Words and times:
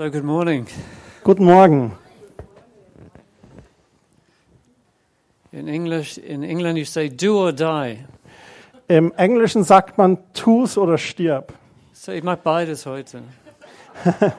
So, 0.00 0.08
good 0.08 0.24
morning. 0.24 0.66
Guten 1.22 1.44
Morgen. 1.44 1.94
In 5.52 5.68
English, 5.68 6.16
in 6.16 6.42
England, 6.42 6.78
you 6.78 6.86
say 6.86 7.10
do 7.10 7.36
or 7.36 7.52
die. 7.52 8.06
Im 8.88 9.12
Englischen 9.18 9.62
sagt 9.62 9.98
man 9.98 10.16
tu's 10.32 10.78
oder 10.78 10.96
stirb. 10.96 11.52
So, 11.92 12.12
ich 12.12 12.22
mache 12.22 12.38
beides 12.42 12.86
heute. 12.86 13.24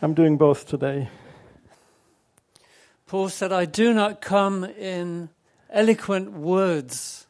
I'm 0.00 0.14
doing 0.14 0.38
both 0.38 0.66
today. 0.66 1.08
Paul 3.08 3.30
said, 3.30 3.50
I 3.50 3.64
do 3.64 3.92
not 3.92 4.20
come 4.20 4.62
in 4.62 5.30
eloquent 5.68 6.30
words 6.30 7.26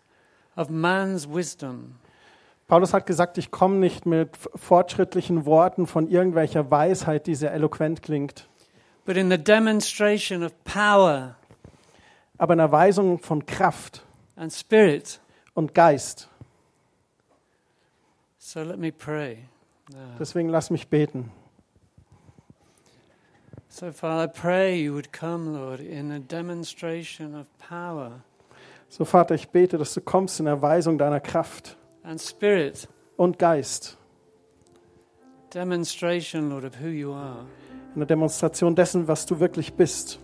of 0.59 0.69
man's 0.69 1.27
wisdom, 1.27 2.01
Paulus 2.69 2.93
hat 2.93 3.07
gesagt, 3.07 3.39
ich 3.39 3.51
komme 3.51 3.77
nicht 3.77 4.05
mit 4.05 4.37
fortschrittlichen 4.37 5.47
Worten 5.47 5.87
von 5.87 6.07
irgendwelcher 6.07 6.71
Weisheit, 6.71 7.27
die 7.27 7.35
sehr 7.35 7.53
eloquent 7.53 8.03
klingt, 8.03 8.47
but 9.07 9.17
in 9.17 9.31
the 9.31 9.39
demonstration 9.39 10.43
of 10.45 10.53
power 10.65 11.35
aber 12.37 12.53
in 12.53 12.61
Erweisung 12.61 13.19
von 13.19 13.47
Kraft 13.47 14.05
and 14.37 14.53
spirit. 14.53 15.21
und 15.55 15.75
Geist. 15.75 16.29
So, 18.39 18.63
let 18.63 18.79
me 18.79 18.93
pray. 18.93 19.49
now. 19.91 20.17
Deswegen 20.19 20.51
lass 20.51 20.71
mich 20.71 20.89
beten. 20.89 21.33
So, 23.71 23.93
Father, 23.93 24.25
I 24.25 24.27
pray 24.27 24.77
you 24.77 24.93
would 24.93 25.13
come, 25.13 25.53
Lord, 25.53 25.81
in 25.81 26.13
a 26.13 26.19
demonstration 26.19 27.35
of 27.35 27.47
power 27.59 28.21
So 28.91 29.05
Vater, 29.05 29.35
ich 29.35 29.49
bete, 29.49 29.79
dass 29.79 29.95
du 29.95 30.01
kommst 30.01 30.39
in 30.41 30.47
Erweisung 30.47 30.99
deiner 30.99 31.21
Kraft 31.21 31.78
and 32.09 32.21
spirit. 32.21 32.89
und 33.17 33.39
Geist. 33.39 33.97
Demonstration, 35.53 36.51
Lord, 36.51 36.65
of 36.65 36.81
who 36.81 36.89
you 36.89 37.13
are. 37.13 37.47
In 37.95 38.01
der 38.01 38.07
Demonstration 38.07 38.75
dessen, 38.75 39.09
was 39.09 39.27
du 39.27 39.41
wirklich 39.41 39.75
bist. 39.75 40.19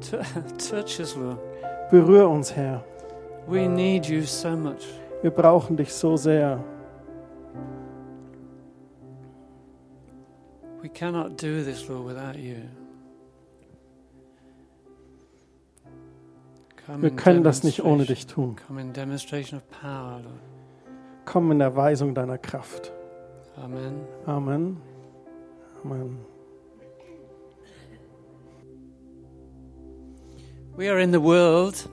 T- 0.00 0.16
touch 0.58 1.00
us, 1.00 1.16
Lord. 1.16 1.38
Berühr 1.90 2.28
uns, 2.28 2.54
Herr. 2.54 2.84
We 3.46 3.68
need 3.68 4.06
you 4.06 4.22
so 4.22 4.56
much. 4.56 4.86
Wir 5.22 5.30
brauchen 5.30 5.76
dich 5.76 5.92
so 5.92 6.16
sehr. 6.16 6.62
We 10.82 10.88
cannot 10.88 11.40
do 11.42 11.62
this, 11.64 11.88
Lord, 11.88 12.06
without 12.06 12.38
you. 12.38 12.56
Wir 16.98 17.10
können 17.10 17.42
das 17.42 17.64
nicht 17.64 17.82
ohne 17.82 18.04
dich 18.04 18.26
tun. 18.26 18.56
Come 18.66 18.80
in 18.80 18.92
demonstration 18.92 19.58
of 19.58 19.68
power, 19.70 20.20
Lord. 20.22 20.55
Komm 21.26 21.50
in 21.52 21.60
Erweisung 21.60 22.14
deiner 22.14 22.38
Kraft. 22.38 22.92
Amen. 23.62 24.00
Amen. 24.26 24.76
Amen. 25.84 26.18
We 30.76 30.90
are 30.90 30.98
in 31.00 31.12
the 31.12 31.22
world, 31.22 31.88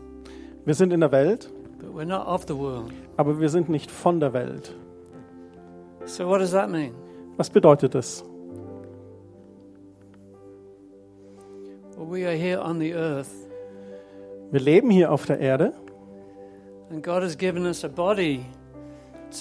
Wir 0.65 0.73
sind 0.75 0.91
in 0.93 0.99
der 1.01 1.11
Welt, 1.11 1.49
but 1.79 1.93
we're 1.93 2.05
not 2.05 2.25
of 2.27 2.45
the 2.47 2.55
world. 2.57 2.91
aber 3.17 3.39
wir 3.39 3.49
sind 3.49 3.69
nicht 3.69 3.89
von 3.91 4.19
der 4.19 4.33
Welt. 4.33 4.73
So, 6.05 6.27
what 6.27 6.39
does 6.39 6.51
that 6.51 6.69
mean? 6.69 6.93
Was 7.37 7.49
bedeutet 7.49 7.95
das? 7.95 8.23
Well, 11.97 12.07
we 12.11 12.25
are 12.27 12.35
here 12.35 12.61
on 12.61 12.79
the 12.79 12.93
earth, 12.93 13.29
Wir 14.51 14.59
leben 14.59 14.89
hier 14.91 15.11
auf 15.11 15.25
der 15.25 15.39
Erde 15.39 15.73
and 16.91 17.01
God 17.01 17.23
has 17.23 17.35
given 17.37 17.65
us 17.65 17.83
a 17.83 17.87
body 17.87 18.45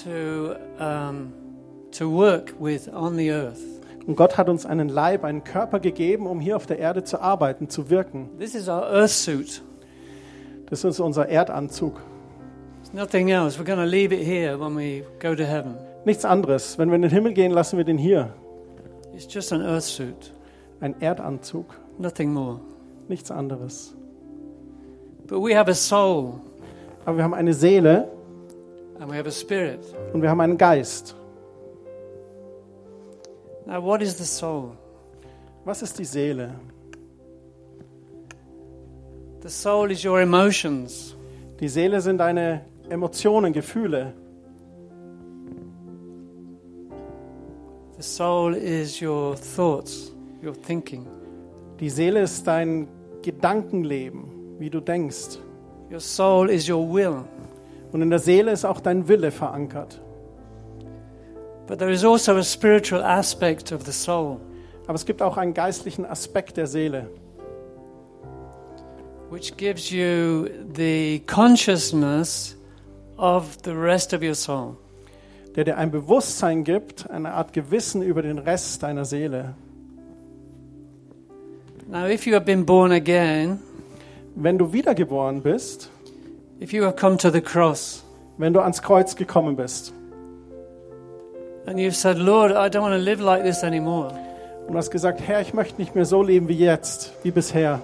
to 0.04 0.54
um, 0.78 1.32
to 1.92 2.10
work 2.10 2.54
with 2.58 2.88
on 2.92 3.16
the 3.16 3.30
earth. 3.30 3.60
und 4.06 4.16
Gott 4.16 4.36
hat 4.36 4.48
uns 4.48 4.66
einen 4.66 4.88
Leib, 4.88 5.25
einen 5.25 5.44
Körper 5.44 5.78
gegeben, 5.80 6.26
um 6.26 6.41
hier 6.41 6.56
auf 6.56 6.66
der 6.66 6.78
Erde 6.78 7.04
zu 7.04 7.20
arbeiten, 7.20 7.69
zu 7.69 7.88
wirken. 7.91 8.31
This 8.38 8.54
is 8.54 8.69
our 8.69 8.82
earth 8.82 9.10
suit. 9.10 9.62
Das 10.66 10.84
ist 10.84 11.00
unser 11.00 11.28
Erdanzug. 11.28 12.00
It's 12.81 12.92
nothing 12.92 13.28
else. 13.28 13.58
We're 13.60 13.64
going 13.66 13.78
to 13.78 13.84
leave 13.84 14.12
it 14.14 14.26
here 14.26 14.58
when 14.58 14.76
we 14.76 15.04
go 15.20 15.34
to 15.34 15.44
heaven. 15.44 15.76
Nichts 16.04 16.25
anderes. 16.25 16.78
Wenn 16.78 16.88
wir 16.88 16.97
in 16.97 17.02
den 17.02 17.10
Himmel 17.10 17.32
gehen, 17.32 17.52
lassen 17.52 17.76
wir 17.76 17.84
den 17.84 17.98
hier. 17.98 18.31
It's 19.14 19.32
just 19.32 19.52
an 19.52 19.60
earth 19.60 19.84
suit, 19.84 20.32
Ein 20.81 21.00
Erdanzug. 21.00 21.66
nothing 21.98 22.32
more. 22.32 22.58
Nichts 23.08 23.31
anderes. 23.31 23.94
But 25.26 25.41
we 25.41 25.56
have 25.56 25.70
a 25.70 25.75
soul 25.75 26.41
Aber 27.04 27.16
wir 27.19 27.25
haben 27.25 27.34
eine 27.34 27.52
Seele 27.52 28.08
und 28.98 30.22
wir 30.22 30.30
haben 30.30 30.41
einen 30.41 30.58
Geist. 30.58 31.16
Now, 33.66 33.82
what 33.82 34.03
is 34.03 34.16
the 34.19 34.25
soul? 34.25 34.72
Was 35.64 35.82
ist 35.82 35.98
die 35.98 36.04
Seele? 36.04 36.54
The 39.42 39.48
soul 39.48 39.91
is 39.91 40.04
your 40.04 40.20
emotions. 40.20 41.16
Die 41.60 41.69
Seele 41.69 42.00
sind 42.00 42.19
deine 42.19 42.64
Emotionen, 42.88 43.52
Gefühle. 43.52 44.12
The 47.97 48.02
soul 48.02 48.54
is 48.54 49.00
your 49.00 49.36
thoughts, 49.36 50.12
your 50.42 50.54
thinking. 50.54 51.06
Die 51.78 51.91
Seele 51.91 52.22
ist 52.22 52.47
dein 52.47 52.88
Gedankenleben, 53.22 54.58
wie 54.58 54.70
du 54.70 54.81
denkst. 54.81 55.38
Your 55.91 56.00
soul 56.00 56.50
is 56.50 56.69
your 56.69 56.84
will. 56.92 57.25
Und 57.92 58.03
in 58.03 58.10
der 58.10 58.19
Seele 58.19 58.50
ist 58.50 58.64
auch 58.64 58.80
dein 58.80 59.06
Wille 59.06 59.30
verankert. 59.30 60.00
But 61.66 61.78
there 61.78 61.92
is 61.92 62.04
also 62.04 62.32
a 62.36 62.42
spiritual 62.42 63.03
aspect 63.03 63.70
of 63.72 63.84
the 63.84 63.92
soul, 63.92 64.38
Aber 64.86 64.94
es 64.94 65.06
gibt 65.06 65.22
auch 65.22 65.36
einen 65.36 65.54
geistlichen 65.54 66.04
Aspekt 66.04 66.56
der 66.56 66.66
Seele, 66.66 67.08
which 69.31 69.56
gives 69.56 69.91
you 69.91 70.48
the 70.75 71.22
consciousness 71.26 72.56
of 73.16 73.58
the 73.64 73.70
rest 73.70 74.12
of 74.12 74.22
your 74.22 74.34
soul. 74.34 74.76
der 75.54 75.64
dir 75.64 75.76
ein 75.76 75.91
Bewusstsein 75.91 76.64
gibt, 76.64 77.08
eine 77.10 77.32
Art 77.32 77.52
Gewissen 77.52 78.02
über 78.02 78.22
den 78.22 78.38
Rest 78.38 78.82
deiner 78.82 79.04
Seele. 79.04 79.54
Now, 81.88 82.06
if 82.06 82.26
you 82.26 82.34
have 82.34 82.47
been 82.47 82.64
born 82.64 82.91
again, 82.91 83.60
Wenn 84.34 84.56
du 84.56 84.72
wiedergeboren 84.72 85.42
bist, 85.42 85.91
if 86.62 86.72
you 86.72 86.84
have 86.84 86.96
come 86.96 87.18
to 87.18 87.30
the 87.30 87.40
cross 87.40 88.04
wenn 88.38 88.52
du 88.52 88.60
ans 88.60 88.80
Kreuz 88.82 89.16
gekommen 89.16 89.56
bist 89.56 89.92
and 91.66 91.78
you've 91.78 91.94
said, 91.94 92.18
Lord, 92.18 92.50
I 92.50 92.68
don't 92.68 92.82
want 92.82 92.94
to 92.94 92.98
live 92.98 93.20
like 93.20 93.44
this 93.44 93.62
anymore, 93.62 94.12
und 94.66 94.76
hast 94.76 94.90
gesagt, 94.90 95.20
Herr, 95.20 95.40
ich 95.40 95.54
möchte 95.54 95.80
nicht 95.80 95.94
mehr 95.94 96.04
so 96.04 96.22
leben 96.22 96.48
wie 96.48 96.58
jetzt, 96.58 97.12
wie 97.22 97.30
bisher. 97.30 97.80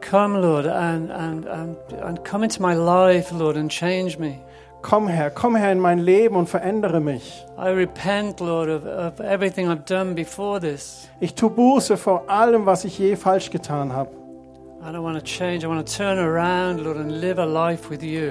come, 0.00 0.40
Lord, 0.40 0.66
and, 0.66 1.10
and, 1.10 1.46
and, 1.46 1.76
and 2.02 2.24
come 2.24 2.44
into 2.44 2.60
my 2.60 2.74
life, 2.74 3.32
Lord, 3.32 3.56
and 3.56 3.70
change 3.70 4.18
me. 4.18 4.38
Komm 4.82 5.08
Herr, 5.08 5.30
komm 5.30 5.56
Herr 5.56 5.72
in 5.72 5.80
mein 5.80 5.98
Leben 5.98 6.36
und 6.36 6.48
verändere 6.48 7.00
mich. 7.00 7.44
I 7.56 7.70
repent, 7.70 8.40
Lord, 8.40 8.68
of, 8.68 8.84
of 8.84 9.20
everything 9.20 9.68
I've 9.68 9.86
done 9.86 10.14
before 10.14 10.60
this. 10.60 11.08
Ich 11.20 11.34
tu 11.34 11.48
Buße 11.48 11.96
vor 11.96 12.28
allem, 12.28 12.66
was 12.66 12.84
ich 12.84 12.98
je 12.98 13.16
falsch 13.16 13.50
getan 13.50 13.94
habe. 13.94 14.10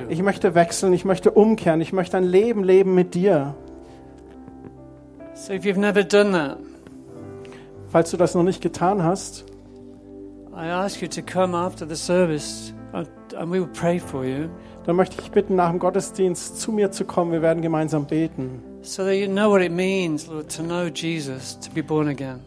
Ich 0.09 0.21
möchte 0.21 0.55
wechseln, 0.55 0.93
ich 0.93 1.05
möchte 1.05 1.31
umkehren, 1.31 1.81
ich 1.81 1.93
möchte 1.93 2.17
ein 2.17 2.23
Leben 2.23 2.63
leben 2.63 2.93
mit 2.93 3.15
dir. 3.15 3.55
So 5.33 5.53
if 5.53 5.63
you've 5.63 5.79
never 5.79 6.03
done 6.03 6.31
that, 6.33 6.57
Falls 7.91 8.11
du 8.11 8.17
das 8.17 8.35
noch 8.35 8.43
nicht 8.43 8.61
getan 8.61 9.03
hast, 9.03 9.45
I 10.55 10.67
ask 10.69 11.01
you 11.01 11.07
to 11.07 11.21
come 11.21 11.57
after 11.57 11.87
the 11.87 11.95
service 11.95 12.73
and 12.91 13.07
and 13.35 13.51
we 13.51 13.59
will 13.59 13.69
pray 13.73 13.99
for 13.99 14.23
you 14.23 14.47
dann 14.85 14.95
möchte 14.95 15.21
ich 15.21 15.31
bitten, 15.31 15.55
nach 15.55 15.69
dem 15.69 15.79
Gottesdienst 15.79 16.59
zu 16.59 16.71
mir 16.71 16.91
zu 16.91 17.05
kommen. 17.05 17.31
Wir 17.31 17.41
werden 17.41 17.61
gemeinsam 17.61 18.05
beten, 18.05 18.61
so 18.81 19.03
that 19.03 19.15
you 19.15 19.27
know 19.27 19.49
what 19.49 19.61
it 19.61 19.71
means, 19.71 20.27
Lord, 20.27 20.55
to 20.55 20.63
know 20.63 20.87
Jesus, 20.87 21.57
to 21.59 21.71
be 21.73 21.81
born 21.81 22.09
again. 22.09 22.41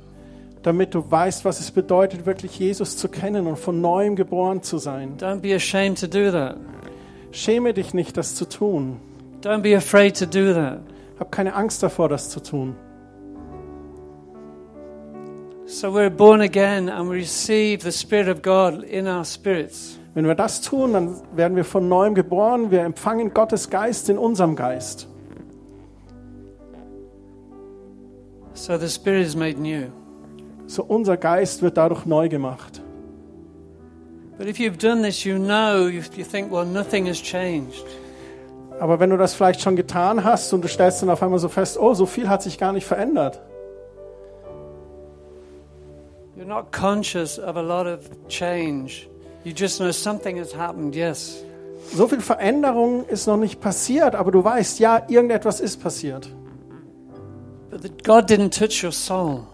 Damit 0.67 0.95
du 0.95 1.09
weißt, 1.09 1.45
was 1.45 1.61
es 1.61 1.71
bedeutet, 1.71 2.27
wirklich 2.27 2.59
Jesus 2.59 2.97
zu 2.97 3.09
kennen 3.09 3.47
und 3.47 3.57
von 3.57 3.81
neuem 3.81 4.17
geboren 4.17 4.65
zu 4.65 4.79
sein. 4.79 5.17
Don't 5.17 5.39
be 5.39 5.55
ashamed 5.55 6.01
to 6.01 6.09
do 6.09 6.33
that. 6.33 6.57
Schäme 7.31 7.73
dich 7.73 7.95
nicht, 7.95 8.17
das 8.17 8.35
zu 8.35 8.47
tun. 8.49 8.97
Don't 9.43 9.61
be 9.61 9.77
afraid 9.77 10.19
to 10.19 10.27
do 10.27 10.53
that. 10.53 10.81
Hab 11.21 11.31
keine 11.31 11.55
Angst 11.55 11.85
davor, 11.85 12.09
das 12.09 12.31
zu 12.31 12.43
tun. 12.43 12.75
So 15.67 15.95
we're 15.95 16.11
born 16.11 16.41
again 16.41 16.89
and 16.89 17.09
we 17.09 17.19
receive 17.19 17.85
the 17.85 17.93
Spirit 17.93 18.27
of 18.29 18.43
God 18.43 18.83
in 18.83 19.07
our 19.07 19.25
spirits. 19.25 20.01
Wenn 20.15 20.27
wir 20.27 20.35
das 20.35 20.63
tun, 20.63 20.95
dann 20.95 21.15
werden 21.33 21.57
wir 21.57 21.65
von 21.65 21.89
neuem 21.89 22.17
geboren. 22.17 22.73
Wir 22.73 22.81
empfangen 22.81 23.33
Gottes 23.33 23.71
Geist 23.71 24.09
in 24.09 24.19
unserem 24.19 24.57
Geist. 24.57 25.07
So 28.55 28.77
the 28.77 28.89
Spirit 28.89 29.25
is 29.25 29.37
made 29.37 29.61
new. 29.61 29.93
So 30.67 30.83
unser 30.83 31.17
Geist 31.17 31.63
wird 31.63 31.77
dadurch 31.77 32.07
neu 32.07 32.29
gemacht. 32.29 32.83
But 34.39 34.49
if 34.49 34.59
you've 34.59 34.77
done 34.77 35.03
this, 35.03 35.25
you 35.25 35.39
know, 35.39 35.87
you, 35.87 36.03
you 36.17 36.25
think, 36.25 36.53
well, 36.53 36.67
nothing 36.67 37.07
has 37.07 37.23
changed. 37.23 37.85
Aber 38.79 39.01
wenn 39.01 39.11
du 39.11 39.17
das 39.17 39.35
vielleicht 39.35 39.63
schon 39.63 39.77
getan 39.77 40.25
hast 40.25 40.53
und 40.53 40.63
du 40.63 40.69
stellst 40.69 41.01
dann 41.01 41.09
auf 41.09 41.23
einmal 41.23 41.39
so 41.39 41.49
fest, 41.49 41.79
oh, 41.79 41.95
so 41.95 42.05
viel 42.05 42.29
hat 42.29 42.43
sich 42.43 42.59
gar 42.59 42.73
nicht 42.73 42.87
verändert, 42.87 43.41
You're 46.37 46.45
not 46.45 46.71
conscious 46.71 47.39
of 47.39 47.57
a 47.57 47.63
lot 47.63 47.87
of 47.87 48.11
change. 48.29 49.09
You 49.43 49.53
just 49.53 49.79
know 49.79 49.91
something 49.91 50.37
has 50.37 50.55
happened, 50.55 50.95
yes. 50.95 51.43
So 51.95 52.09
viel 52.09 52.21
Veränderung 52.21 53.07
ist 53.07 53.27
noch 53.27 53.39
nicht 53.39 53.61
passiert, 53.61 54.15
aber 54.15 54.33
du 54.33 54.45
weißt, 54.45 54.79
ja, 54.79 55.03
irgendetwas 55.09 55.61
ist 55.61 55.83
passiert. 55.83 56.29
But 57.71 58.05
God 58.05 58.29
didn't 58.29 58.51
touch 58.51 58.85
your 58.85 58.93
soul. 58.93 59.47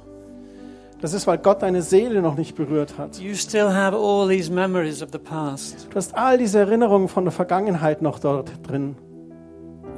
Das 1.02 1.14
ist, 1.14 1.26
weil 1.26 1.38
Gott 1.38 1.62
deine 1.62 1.82
Seele 1.82 2.22
noch 2.22 2.36
nicht 2.36 2.54
berührt 2.54 2.96
hat. 2.96 3.18
You 3.18 3.34
still 3.34 3.74
have 3.74 3.96
all 3.96 4.28
these 4.28 4.52
memories 4.52 5.02
of 5.02 5.08
the 5.12 5.18
past. 5.18 5.88
Du 5.90 5.96
hast 5.96 6.16
all 6.16 6.38
diese 6.38 6.60
Erinnerungen 6.60 7.08
von 7.08 7.24
der 7.24 7.32
Vergangenheit 7.32 8.02
noch 8.02 8.20
dort 8.20 8.52
drin. 8.62 8.94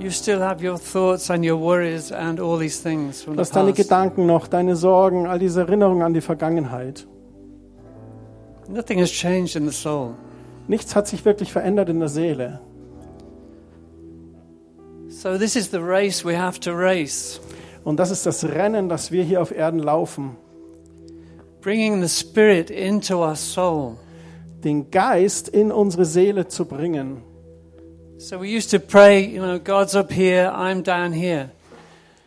You 0.00 0.10
still 0.10 0.40
have 0.40 0.66
your 0.66 0.80
thoughts 0.80 1.30
and 1.30 1.44
your 1.44 1.60
worries 1.60 2.10
and 2.10 2.40
all 2.40 2.58
these 2.58 2.82
things 2.82 3.22
from 3.22 3.34
Du 3.34 3.40
hast 3.40 3.54
deine. 3.54 3.74
Gedanken 3.74 4.24
noch, 4.24 4.48
deine 4.48 4.76
Sorgen, 4.76 5.26
all 5.26 5.38
diese 5.38 5.60
Erinnerungen 5.60 6.02
an 6.02 6.14
die 6.14 6.22
Vergangenheit. 6.22 7.06
Nothing 8.66 8.98
has 8.98 9.10
changed 9.10 9.56
in 9.56 9.68
the 9.68 9.76
soul. 9.76 10.14
Nichts 10.68 10.96
hat 10.96 11.06
sich 11.06 11.26
wirklich 11.26 11.52
verändert 11.52 11.90
in 11.90 11.98
der 11.98 12.08
Seele. 12.08 12.60
So 15.10 15.36
this 15.36 15.54
is 15.54 15.70
the 15.70 15.80
race 15.80 16.24
we 16.24 16.38
have 16.38 16.58
to 16.60 16.70
race. 16.72 17.42
Und 17.84 18.00
das 18.00 18.10
ist 18.10 18.24
das 18.24 18.42
Rennen, 18.42 18.88
das 18.88 19.12
wir 19.12 19.22
hier 19.22 19.42
auf 19.42 19.54
Erden 19.54 19.80
laufen. 19.80 20.38
Bringing 21.64 22.02
the 22.02 22.08
spirit 22.08 22.70
into 22.70 23.24
our 23.24 23.36
soul. 23.36 23.96
Den 24.62 24.90
Geist 24.90 25.48
in 25.48 25.72
unsere 25.72 26.04
Seele 26.04 26.46
zu 26.46 26.66
bringen. 26.66 27.22
So 28.18 28.38
we 28.38 28.54
used 28.54 28.70
to 28.72 28.78
pray, 28.78 29.24
you 29.24 29.40
know, 29.40 29.58
God's 29.58 29.94
up 29.96 30.12
here, 30.12 30.52
I'm 30.54 30.82
down 30.82 31.14
here. 31.14 31.48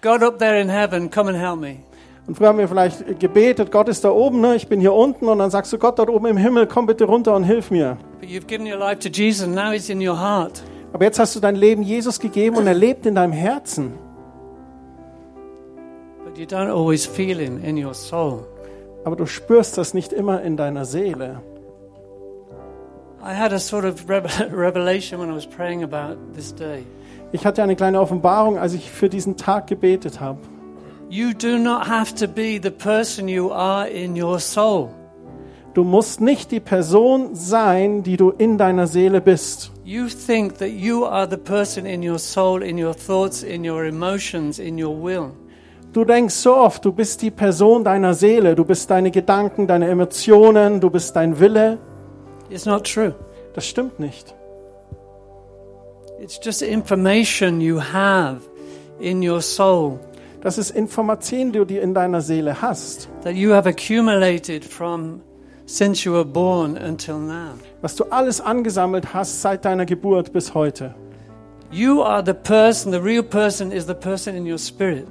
God 0.01 0.24
up 0.24 0.39
there 0.39 0.60
in 0.60 0.69
heaven, 0.69 1.12
come 1.12 1.30
and 1.30 1.38
help 1.38 1.60
me. 1.60 1.84
Und 2.25 2.36
früher 2.36 2.48
haben 2.48 2.57
wir 2.57 2.68
vielleicht 2.68 3.19
gebetet, 3.19 3.72
Gott 3.72 3.88
ist 3.89 4.04
da 4.04 4.10
oben, 4.10 4.42
ne? 4.42 4.56
ich 4.56 4.68
bin 4.68 4.80
hier 4.80 4.94
unten. 4.94 5.28
Und 5.28 5.38
dann 5.38 5.51
sagst 5.51 5.72
du, 5.72 5.78
Gott 5.78 6.00
dort 6.00 6.10
oben 6.10 6.25
im 6.25 6.38
Himmel, 6.38 6.66
komm 6.66 6.88
bitte 6.88 7.04
runter 7.04 7.36
und 7.36 7.44
hilf 7.44 7.69
mir. 7.69 8.00
But 8.19 8.30
you've 8.30 8.48
given 8.48 8.66
your 8.66 8.80
life 8.80 9.00
to 9.01 9.10
Jesus, 9.10 9.45
and 9.45 9.54
now 9.54 9.72
He's 9.72 9.90
in 9.90 10.01
your 10.01 10.19
heart. 10.19 10.63
Aber 10.94 11.06
jetzt 11.06 11.19
hast 11.19 11.36
du 11.36 11.40
dein 11.40 11.56
Leben 11.56 11.83
Jesus 11.83 12.19
gegeben 12.19 12.57
und 12.57 12.66
er 12.66 12.74
lebt 12.74 13.06
in 13.06 13.13
deinem 13.13 13.33
Herzen. 13.33 13.94
But 16.25 16.40
you 16.40 16.45
don't 16.45 16.72
always 16.72 17.06
feel 17.06 17.38
Him 17.38 17.63
in 17.63 17.78
your 17.78 17.94
soul. 17.94 18.48
Aber 19.07 19.15
du 19.15 19.25
spürst 19.25 19.77
das 19.77 19.94
nicht 19.94 20.12
immer 20.12 20.42
in 20.42 20.57
deiner 20.57 20.83
Seele. 20.83 21.42
I 23.24 23.33
had 23.33 23.54
a 23.54 23.57
sort 23.57 23.86
of 23.86 24.09
revel- 24.09 24.51
revelation 24.51 25.21
when 25.21 25.30
I 25.30 25.33
was 25.33 25.48
praying 25.48 25.81
about 25.81 26.18
this 26.36 26.54
day. 26.54 26.83
Ich 27.31 27.45
hatte 27.45 27.63
eine 27.63 27.77
kleine 27.77 28.01
Offenbarung, 28.01 28.57
als 28.57 28.74
ich 28.74 28.92
für 28.92 29.07
diesen 29.07 29.38
Tag 29.38 29.68
gebetet 29.68 30.19
habe. 30.19 30.39
You 31.09 31.31
do 31.31 31.57
not 31.57 31.88
have 31.88 32.15
to 32.15 32.27
be 32.27 32.59
the 32.62 32.69
person 32.69 33.30
you 33.30 33.50
are 33.50 33.88
in 33.88 34.21
your 34.21 34.39
soul. 34.39 34.89
Du 35.74 35.86
musst 35.86 36.19
nicht 36.19 36.51
die 36.51 36.59
Person 36.59 37.33
sein, 37.33 38.04
die 38.04 38.18
du 38.18 38.31
in 38.31 38.57
deiner 38.57 38.88
Seele 38.88 39.21
bist. 39.21 39.71
You 39.86 40.07
think 40.07 40.57
that 40.57 40.71
you 40.71 41.06
are 41.06 41.30
the 41.30 41.38
person 41.38 41.86
in 41.86 42.04
your 42.04 42.19
soul, 42.19 42.62
in 42.62 42.77
your 42.77 42.94
thoughts, 42.94 43.42
in 43.42 43.63
your 43.63 43.86
emotions, 43.86 44.59
in 44.59 44.77
your 44.77 45.01
will. 45.01 45.31
Du 45.94 46.04
denkst 46.06 46.36
so 46.36 46.56
oft, 46.56 46.84
du 46.86 46.92
bist 46.92 47.22
die 47.22 47.31
Person 47.31 47.84
deiner 47.84 48.13
Seele, 48.13 48.56
du 48.56 48.66
bist 48.66 48.89
deine 48.89 49.10
Gedanken, 49.10 49.68
deine 49.68 49.88
Emotionen, 49.88 50.80
du 50.80 50.89
bist 50.89 51.16
dein 51.16 51.39
Wille. 51.39 51.80
It's 52.50 52.66
not 52.66 52.84
true. 52.86 53.16
Das 53.54 53.66
stimmt 53.66 54.00
nicht. 54.00 54.36
It's 56.19 56.39
just 56.44 56.62
information 56.62 57.62
you 57.62 57.80
have 57.80 58.42
in 59.00 59.28
your 59.28 59.42
soul 59.42 60.00
Das 60.42 60.57
ist 60.57 60.72
Information, 60.72 61.51
die 61.51 61.66
du 61.66 61.80
in 61.80 61.94
deiner 61.94 62.22
Seele 62.22 62.62
hast, 62.62 63.10
that 63.24 63.33
you 63.33 63.54
have 63.54 63.68
accumulated 63.68 64.63
from 64.63 65.22
since 65.66 66.06
you 66.06 66.13
were 66.13 66.24
born 66.25 66.78
until 66.78 67.18
now. 67.18 67.54
was 67.81 67.95
du 67.95 68.04
alles 68.06 68.40
angesammelt 68.40 69.13
hast 69.13 69.42
seit 69.42 69.66
deiner 69.66 69.86
Geburt 69.86 70.31
bis 70.31 70.54
heute. 70.54 70.94
You 71.72 72.04
are 72.04 72.24
the 72.24 72.33
person, 72.33 72.92
the 72.92 73.00
real 73.00 73.24
person 73.24 73.72
is 73.72 73.86
the 73.88 73.94
person 73.94 74.36
in 74.36 74.45
your 74.45 74.57
spirit. 74.60 75.06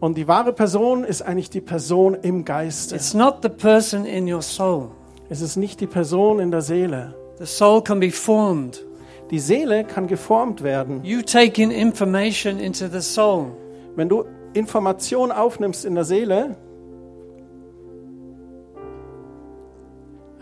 Und 0.00 0.16
die 0.16 0.28
wahre 0.28 0.52
Person 0.52 1.02
ist 1.04 1.22
eigentlich 1.22 1.50
die 1.50 1.60
Person 1.60 2.14
im 2.14 2.44
Geiste. 2.44 2.94
It's 2.94 3.14
not 3.14 3.38
the 3.42 3.48
person 3.48 4.04
in 4.04 4.32
your 4.32 4.42
soul. 4.42 4.90
Es 5.28 5.40
ist 5.40 5.56
nicht 5.56 5.80
die 5.80 5.86
Person 5.86 6.38
in 6.38 6.50
der 6.50 6.62
Seele. 6.62 7.14
The 7.38 7.46
soul 7.46 7.82
can 7.82 8.00
be 8.00 8.10
formed. 8.10 8.84
Die 9.30 9.40
Seele 9.40 9.84
kann 9.84 10.06
geformt 10.06 10.62
werden. 10.62 11.04
You 11.04 11.22
take 11.22 11.60
in 11.60 11.70
information 11.70 12.58
into 12.58 12.86
the 12.88 13.00
soul. 13.00 13.48
Wenn 13.96 14.08
du 14.08 14.24
Information 14.54 15.32
aufnimmst 15.32 15.84
in 15.84 15.94
der 15.94 16.04
Seele, 16.04 16.56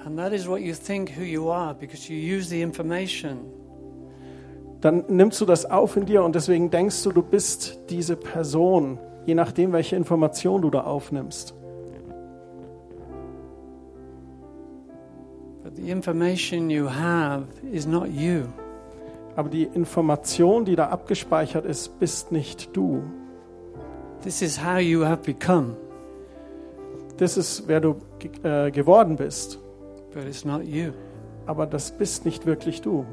And 0.05 0.17
that 0.19 0.33
is 0.33 0.47
what 0.47 0.61
you 0.61 0.73
think 0.73 1.17
who 1.17 1.25
you 1.25 1.51
are 1.51 1.75
because 1.75 2.13
you 2.13 2.17
use 2.17 2.49
the 2.49 2.63
information. 2.63 3.39
dann 4.81 5.05
nimmst 5.09 5.41
du 5.41 5.45
das 5.47 5.65
auf 5.69 5.97
in 5.97 6.07
dir 6.07 6.23
und 6.23 6.37
deswegen 6.37 6.71
denkst 6.71 7.03
du, 7.03 7.11
du 7.11 7.23
bist 7.23 7.81
diese 7.91 8.15
Person, 8.15 9.01
je 9.27 9.35
nachdem, 9.35 9.73
welche 9.73 9.97
Information 9.97 10.63
du 10.63 10.71
da 10.71 10.83
aufnimmst. 10.83 11.55
Aber 19.37 19.51
die 19.51 19.65
Information, 19.65 20.65
die 20.65 20.77
da 20.77 20.89
abgespeichert 20.89 21.67
ist, 21.67 21.99
bist 21.99 22.33
nicht 22.33 22.75
du. 22.77 23.03
This 24.23 24.43
is 24.43 24.65
how 24.65 24.79
you 24.79 25.05
have 25.05 25.23
become, 25.23 25.77
Das 27.19 27.37
ist, 27.37 27.69
wer 27.69 27.81
du 27.81 27.97
äh, 28.43 28.71
geworden 28.71 29.17
bist. 29.17 29.59
but 30.13 30.25
it's 30.25 30.45
not 30.45 30.65
you. 30.65 30.93
Aber 31.45 31.67
das 31.67 31.91
bist 31.93 32.25
nicht 32.25 32.47
wirklich 32.47 32.81
du. 32.81 33.05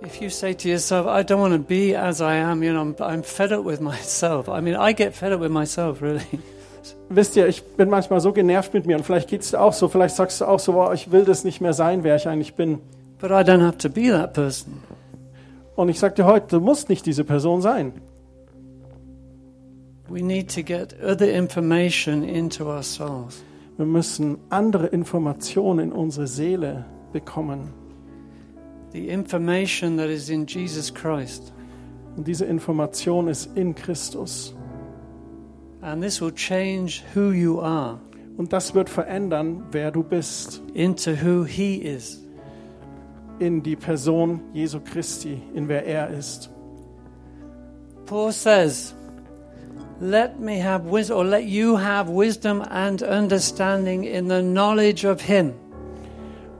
If 0.00 0.22
you 0.22 0.30
say 0.30 0.54
to 0.54 0.68
yourself, 0.68 1.06
I 1.06 1.24
don't 1.24 1.40
want 1.40 1.54
to 1.54 1.58
be 1.58 1.96
as 1.96 2.20
I 2.20 2.36
am, 2.36 2.62
you 2.62 2.72
know, 2.72 2.82
I'm, 2.82 2.96
I'm 3.00 3.22
fed 3.22 3.52
up 3.52 3.64
with 3.64 3.80
myself. 3.92 4.48
I 4.48 4.60
mean, 4.60 4.76
I 4.76 4.92
get 4.92 5.14
fed 5.14 5.32
up 5.32 5.40
with 5.40 5.50
myself, 5.50 6.00
really. 6.00 6.26
Wisst 7.10 7.36
ihr, 7.36 7.48
ich 7.48 7.62
bin 7.76 7.90
manchmal 7.90 8.20
so 8.20 8.32
genervt 8.32 8.74
mit 8.74 8.86
mir 8.86 8.96
und 8.96 9.04
vielleicht 9.04 9.28
geht 9.28 9.42
es 9.42 9.50
dir 9.50 9.60
auch 9.60 9.72
so. 9.72 9.88
Vielleicht 9.88 10.14
sagst 10.14 10.40
du 10.40 10.44
auch 10.44 10.60
so, 10.60 10.72
boah, 10.72 10.92
ich 10.92 11.10
will 11.10 11.24
das 11.24 11.42
nicht 11.42 11.60
mehr 11.60 11.72
sein, 11.72 12.04
wer 12.04 12.16
ich 12.16 12.28
eigentlich 12.28 12.54
bin. 12.54 12.80
But 13.18 13.30
I 13.30 13.42
don't 13.42 13.64
have 13.64 13.78
to 13.78 13.88
be 13.88 14.10
that 14.10 14.34
person. 14.34 14.82
Und 15.74 15.88
ich 15.88 15.98
sag 15.98 16.16
dir 16.16 16.26
heute, 16.26 16.46
du 16.48 16.60
musst 16.60 16.88
nicht 16.88 17.06
diese 17.06 17.24
Person 17.24 17.62
sein. 17.62 17.92
We 20.08 20.22
need 20.22 20.54
to 20.54 20.62
get 20.62 20.94
other 21.02 21.30
information 21.30 22.22
into 22.22 22.64
our 22.64 22.82
souls. 22.82 23.42
Wir 23.76 23.86
müssen 23.86 24.38
andere 24.50 24.86
Informationen 24.86 25.90
in 25.90 25.92
unsere 25.92 26.26
Seele 26.26 26.84
bekommen. 27.12 27.77
The 28.92 29.08
information 29.08 29.96
that 29.98 30.08
is 30.08 30.30
in 30.30 30.46
Jesus 30.46 30.92
Christ. 30.92 31.52
Und 32.16 32.26
diese 32.26 32.46
Information 32.46 33.28
ist 33.28 33.56
in 33.56 33.74
Christus. 33.74 34.54
And 35.80 36.02
this 36.02 36.20
will 36.20 36.32
change 36.32 37.02
who 37.14 37.30
you 37.30 37.60
are 37.60 37.98
Und 38.36 38.52
das 38.52 38.74
wird 38.74 38.88
verändern, 38.88 39.64
wer 39.72 39.90
du 39.90 40.02
bist. 40.02 40.62
into 40.74 41.10
who 41.12 41.44
He 41.44 41.76
is. 41.76 42.22
In 43.40 43.62
die 43.62 43.76
Person 43.76 44.40
Jesu 44.52 44.80
Christi, 44.80 45.42
in 45.54 45.68
wer 45.68 45.84
er 45.84 46.10
ist. 46.10 46.50
Paul 48.06 48.32
says, 48.32 48.94
Let 50.00 50.38
me 50.38 50.60
have 50.62 50.84
wisdom, 50.88 51.18
or 51.18 51.24
let 51.24 51.44
you 51.44 51.76
have 51.76 52.08
wisdom 52.08 52.62
and 52.62 53.02
understanding 53.02 54.04
in 54.04 54.28
the 54.28 54.40
knowledge 54.40 55.04
of 55.04 55.20
Him. 55.20 55.54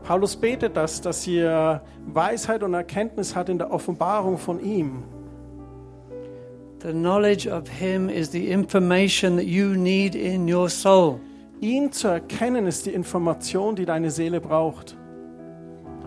Paulus 0.08 0.36
betet 0.36 0.74
das, 0.74 1.02
dass 1.02 1.26
ihr 1.26 1.82
Weisheit 2.06 2.62
und 2.62 2.72
Erkenntnis 2.72 3.36
hat 3.36 3.50
in 3.50 3.58
der 3.58 3.70
Offenbarung 3.70 4.38
von 4.38 4.58
ihm. 4.58 5.02
The 6.82 6.92
knowledge 6.92 7.46
of 7.46 7.68
Him 7.68 8.08
is 8.08 8.32
the 8.32 8.50
information 8.50 9.36
that 9.36 9.44
you 9.44 9.74
need 9.74 10.14
in 10.14 10.50
your 10.50 10.70
soul 10.70 11.20
Ihn 11.60 11.92
zu 11.92 12.08
erkennen 12.08 12.66
ist 12.66 12.86
die 12.86 12.94
Information, 12.94 13.76
die 13.76 13.84
deine 13.84 14.10
Seele 14.10 14.40
braucht. 14.40 14.96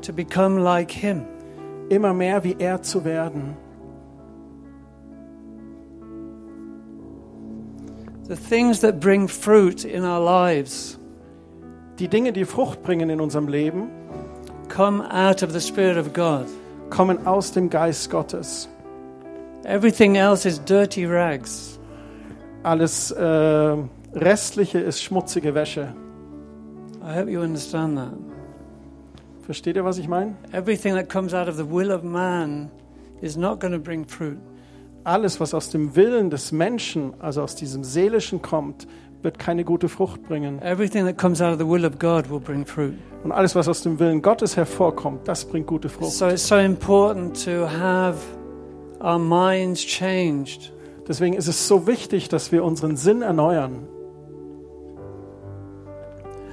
to 0.01 0.12
become 0.12 0.58
like 0.60 0.89
Him. 0.89 1.22
Immer 1.89 2.15
mehr 2.15 2.43
wie 2.43 2.55
er 2.58 2.81
zu 2.81 3.05
werden. 3.05 3.55
The 8.27 8.36
things 8.36 8.79
that 8.79 9.00
bring 9.00 9.27
fruit 9.27 9.86
in 9.86 10.03
our 10.03 10.20
lives 10.20 10.98
Die 12.00 12.08
Dinge, 12.08 12.34
die 12.34 12.46
Frucht 12.46 12.84
bringen 12.84 13.10
in 13.10 13.22
unserem 13.22 13.48
Leben, 13.48 13.90
come 14.70 15.04
out 15.12 15.44
of 15.44 15.52
the 15.52 15.60
Spirit 15.60 15.98
of 15.98 16.14
God. 16.14 16.48
kommen 16.92 17.26
aus 17.26 17.52
dem 17.52 17.70
Geist 17.70 18.10
Gottes. 18.12 18.70
Everything 19.64 20.16
else 20.16 20.48
is 20.48 20.60
dirty 20.64 21.06
rags. 21.06 21.80
Alles 22.64 23.12
äh, 23.12 23.78
Restliche 24.14 24.80
ist 24.80 25.02
schmutzige 25.02 25.56
Wäsche. 25.56 25.94
I 27.02 27.18
hope 27.18 27.32
you 27.32 27.42
understand 27.42 27.98
that. 27.98 28.14
Versteht 29.46 29.76
ihr, 29.76 29.86
was 29.86 29.98
ich 29.98 30.08
meine? 30.08 30.36
Everything 30.52 30.94
that 30.94 31.10
comes 31.10 31.34
out 31.34 31.48
of 31.48 31.56
the 31.56 31.68
will 31.68 31.92
of 31.92 32.04
man 32.04 32.70
is 33.22 33.38
not 33.38 33.60
going 33.60 33.74
to 33.74 33.80
bring 33.80 34.06
fruit. 34.06 34.38
alles, 35.04 35.40
was 35.40 35.54
aus 35.54 35.70
dem 35.70 35.96
Willen 35.96 36.30
des 36.30 36.52
Menschen, 36.52 37.14
also 37.20 37.42
aus 37.42 37.56
diesem 37.56 37.84
Seelischen 37.84 38.42
kommt, 38.42 38.88
wird 39.24 39.40
keine 39.40 39.63
gute 39.63 39.90
Frucht 39.90 40.24
bringen. 40.24 40.62
Everything 40.62 41.06
that 41.06 41.18
comes 41.18 41.42
out 41.42 41.54
of 41.54 41.60
the 41.60 41.68
will 41.68 41.86
of 41.86 42.00
God 42.00 42.30
will 42.30 42.40
bring 42.40 42.66
fruit. 42.66 42.94
Und 43.24 43.32
alles, 43.32 43.56
was 43.56 43.68
aus 43.68 43.84
dem 43.84 44.00
Willen 44.00 44.22
Gottes 44.22 44.58
hervorkommt, 44.58 45.28
das 45.28 45.46
bringt 45.46 45.68
gute 45.68 45.90
Frucht. 45.90 46.12
So 46.12 46.28
it's 46.28 46.48
so 46.48 46.58
important 46.58 47.44
to 47.46 47.68
have 47.68 48.18
our 49.00 49.20
minds 49.20 49.82
changed. 49.82 50.74
Deswegen 51.08 51.36
ist 51.36 51.48
es 51.48 51.68
so 51.68 51.88
wichtig, 51.88 52.30
dass 52.30 52.51
wir 52.51 52.63
unseren 52.63 52.96
Sinn 52.96 53.22
erneuern. 53.22 53.88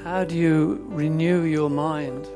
How 0.05 0.27
do 0.27 0.35
you 0.35 0.79
renew 0.97 1.43
your 1.45 1.69
mind? 1.69 2.29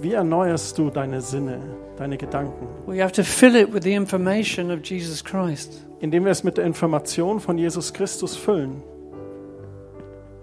Wie 0.00 0.14
erneuerst 0.14 0.78
du 0.78 0.90
deine 0.90 1.20
Sinne, 1.20 1.60
deine 1.96 2.16
Gedanken? 2.16 2.66
You 2.88 3.02
have 3.02 3.12
to 3.12 3.22
fill 3.22 3.54
it 3.54 3.72
with 3.72 3.82
the 3.82 3.94
information 3.94 4.70
of 4.70 4.80
Jesus 4.82 5.22
Christ. 5.22 5.84
Indem 6.00 6.24
wir 6.24 6.32
es 6.32 6.42
mit 6.42 6.56
der 6.56 6.64
Information 6.64 7.38
von 7.38 7.58
Jesus 7.58 7.92
Christus 7.92 8.34
füllen. 8.34 8.82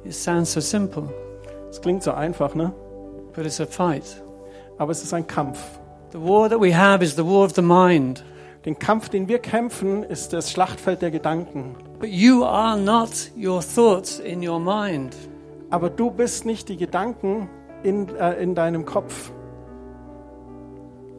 It 0.07 0.13
sounds 0.13 0.53
so 0.53 0.61
simple, 0.61 1.03
Es 1.69 1.81
klingt 1.81 2.01
so 2.01 2.11
einfach, 2.11 2.55
ne? 2.55 2.71
but 3.35 3.45
it's 3.45 3.59
a 3.59 3.65
fight. 3.65 4.23
Aber 4.77 4.91
es 4.91 5.03
ist 5.03 5.13
ein 5.13 5.27
Kampf. 5.27 5.59
The 6.13 6.21
war 6.21 6.47
that 6.47 6.61
we 6.61 6.73
have 6.73 7.03
is 7.03 7.13
the 7.17 7.25
war 7.25 7.43
of 7.43 7.53
the 7.55 7.61
mind. 7.61 8.23
Den 8.63 8.79
Kampf, 8.79 9.09
den 9.09 9.27
wir 9.27 9.39
kämpfen, 9.39 10.03
ist 10.03 10.31
das 10.31 10.49
Schlachtfeld 10.49 11.01
der 11.01 11.11
Gedanken. 11.11 11.75
But 11.99 12.07
you 12.07 12.45
are 12.45 12.79
not 12.79 13.09
your 13.35 13.61
thoughts 13.61 14.19
in 14.19 14.47
your 14.47 14.61
mind. 14.61 15.13
Aber 15.71 15.89
du 15.89 16.09
bist 16.09 16.45
nicht 16.45 16.69
die 16.69 16.77
Gedanken 16.77 17.49
in, 17.83 18.07
äh, 18.15 18.41
in 18.41 18.55
deinem 18.55 18.85
Kopf. 18.85 19.33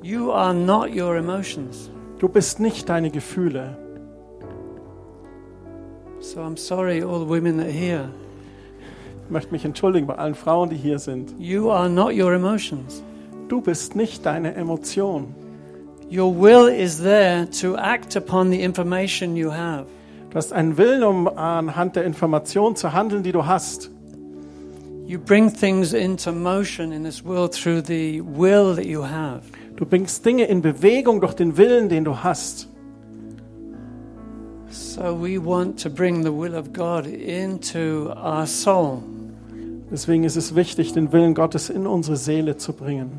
You 0.02 0.33
are 0.33 0.54
not 0.54 0.88
your 0.97 1.14
emotions. 1.16 1.90
Du 2.21 2.28
bist 2.30 2.59
nicht 2.59 2.88
deine 2.88 3.11
Gefühle. 3.11 3.76
So 6.21 6.40
I'm 6.40 6.57
sorry, 6.57 7.02
all 7.02 7.21
the 7.21 7.28
women 7.28 7.59
that 7.59 7.66
are 7.66 7.73
here. 7.73 8.09
Ich 9.28 9.32
möchte 9.32 9.52
mich 9.52 9.66
entschuldigen 9.66 10.06
bei 10.06 10.14
allen 10.14 10.35
Frauen, 10.35 10.70
die 10.70 10.76
hier 10.76 10.99
sind. 10.99 11.35
You 11.38 11.70
are 11.70 11.90
not 11.90 12.14
your 12.14 12.32
emotions. 12.32 13.02
Du 13.49 13.61
bist 13.61 13.94
nicht 13.94 14.25
deine 14.25 14.54
Emotion. 14.54 15.35
Your 16.11 16.35
will 16.35 16.75
is 16.75 17.02
there 17.02 17.47
to 17.61 17.76
act 17.76 18.16
upon 18.16 18.50
the 18.50 18.62
information 18.62 19.37
you 19.37 19.52
have. 19.52 19.85
Du 20.30 20.37
hast 20.37 20.54
einen 20.54 20.78
Willen, 20.78 21.02
um 21.02 21.28
anhand 21.28 21.97
der 21.97 22.06
Information 22.06 22.75
zu 22.75 22.94
handeln, 22.94 23.23
die 23.23 23.32
du 23.32 23.44
hast. 23.44 23.90
You 25.06 25.18
bring 25.18 25.52
things 25.52 25.92
into 25.92 26.32
motion 26.32 26.90
in 26.90 27.04
this 27.04 27.23
world 27.23 27.52
through 27.52 27.82
the 27.87 28.23
will 28.23 28.75
that 28.76 28.87
you 28.87 29.02
have. 29.04 29.42
Du 29.76 29.85
bringst 29.85 30.25
Dinge 30.25 30.44
in 30.44 30.62
Bewegung 30.62 31.20
durch 31.20 31.35
den 31.35 31.58
Willen, 31.58 31.90
den 31.90 32.06
du 32.06 32.23
hast. 32.23 32.66
So 34.70 35.14
we 35.14 35.38
want 35.38 35.78
to 35.82 35.90
bring 35.90 36.23
the 36.23 36.32
will 36.32 36.54
of 36.54 36.73
God 36.73 37.06
into 37.06 38.11
our 38.16 38.47
soul. 38.47 39.02
Deswegen 39.90 40.25
ist 40.25 40.37
es 40.37 40.54
wichtig, 40.54 40.92
den 40.92 41.12
Willen 41.12 41.35
Gottes 41.35 41.71
in 41.71 41.87
unsere 41.87 42.16
Seele 42.16 42.57
zu 42.57 42.73
bringen. 42.73 43.11